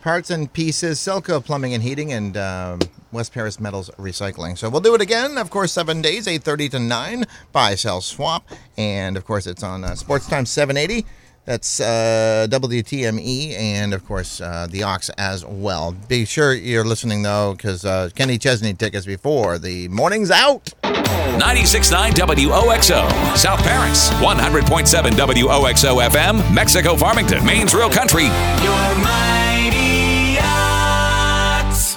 Parts 0.00 0.30
and 0.30 0.52
Pieces, 0.52 1.00
Selco 1.00 1.44
Plumbing 1.44 1.74
and 1.74 1.82
Heating, 1.82 2.12
and 2.12 2.36
um, 2.36 2.78
West 3.10 3.32
Paris 3.32 3.58
Metals 3.58 3.88
Recycling. 3.98 4.56
So 4.58 4.68
we'll 4.68 4.80
do 4.80 4.94
it 4.94 5.00
again, 5.00 5.38
of 5.38 5.50
course, 5.50 5.72
seven 5.72 6.02
days, 6.02 6.26
8.30 6.26 6.70
to 6.72 6.78
9, 6.78 7.24
buy, 7.52 7.74
sell, 7.76 8.00
swap. 8.00 8.48
And, 8.76 9.16
of 9.16 9.24
course, 9.24 9.46
it's 9.46 9.62
on 9.62 9.84
uh, 9.84 9.94
Sports 9.94 10.28
Time 10.28 10.46
780. 10.46 11.06
That's 11.44 11.80
uh, 11.80 12.46
WTME 12.50 13.58
and, 13.58 13.92
of 13.92 14.06
course, 14.06 14.40
uh, 14.40 14.68
the 14.70 14.84
Ox 14.84 15.08
as 15.18 15.44
well. 15.44 15.92
Be 16.06 16.24
sure 16.24 16.54
you're 16.54 16.84
listening, 16.84 17.22
though, 17.22 17.54
because 17.56 17.84
uh, 17.84 18.10
Kenny 18.14 18.38
Chesney 18.38 18.74
took 18.74 18.94
us 18.94 19.04
before. 19.04 19.58
The 19.58 19.88
morning's 19.88 20.30
out. 20.30 20.72
96.9 20.82 22.12
WOXO, 22.12 23.36
South 23.36 23.60
Paris, 23.60 24.10
100.7 24.10 25.10
WOXO 25.10 26.08
FM, 26.08 26.54
Mexico 26.54 26.96
Farmington, 26.96 27.44
Maine's 27.44 27.74
Real 27.74 27.90
Country. 27.90 28.28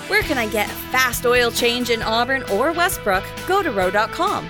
Where 0.10 0.24
can 0.24 0.38
I 0.38 0.48
get 0.50 0.70
a 0.70 0.74
fast 0.74 1.26
oil 1.26 1.52
change 1.52 1.90
in 1.92 2.02
Auburn 2.02 2.44
or 2.44 2.72
Westbrook? 2.72 3.24
Go 3.48 3.62
to 3.62 3.72
row.com. 3.72 4.50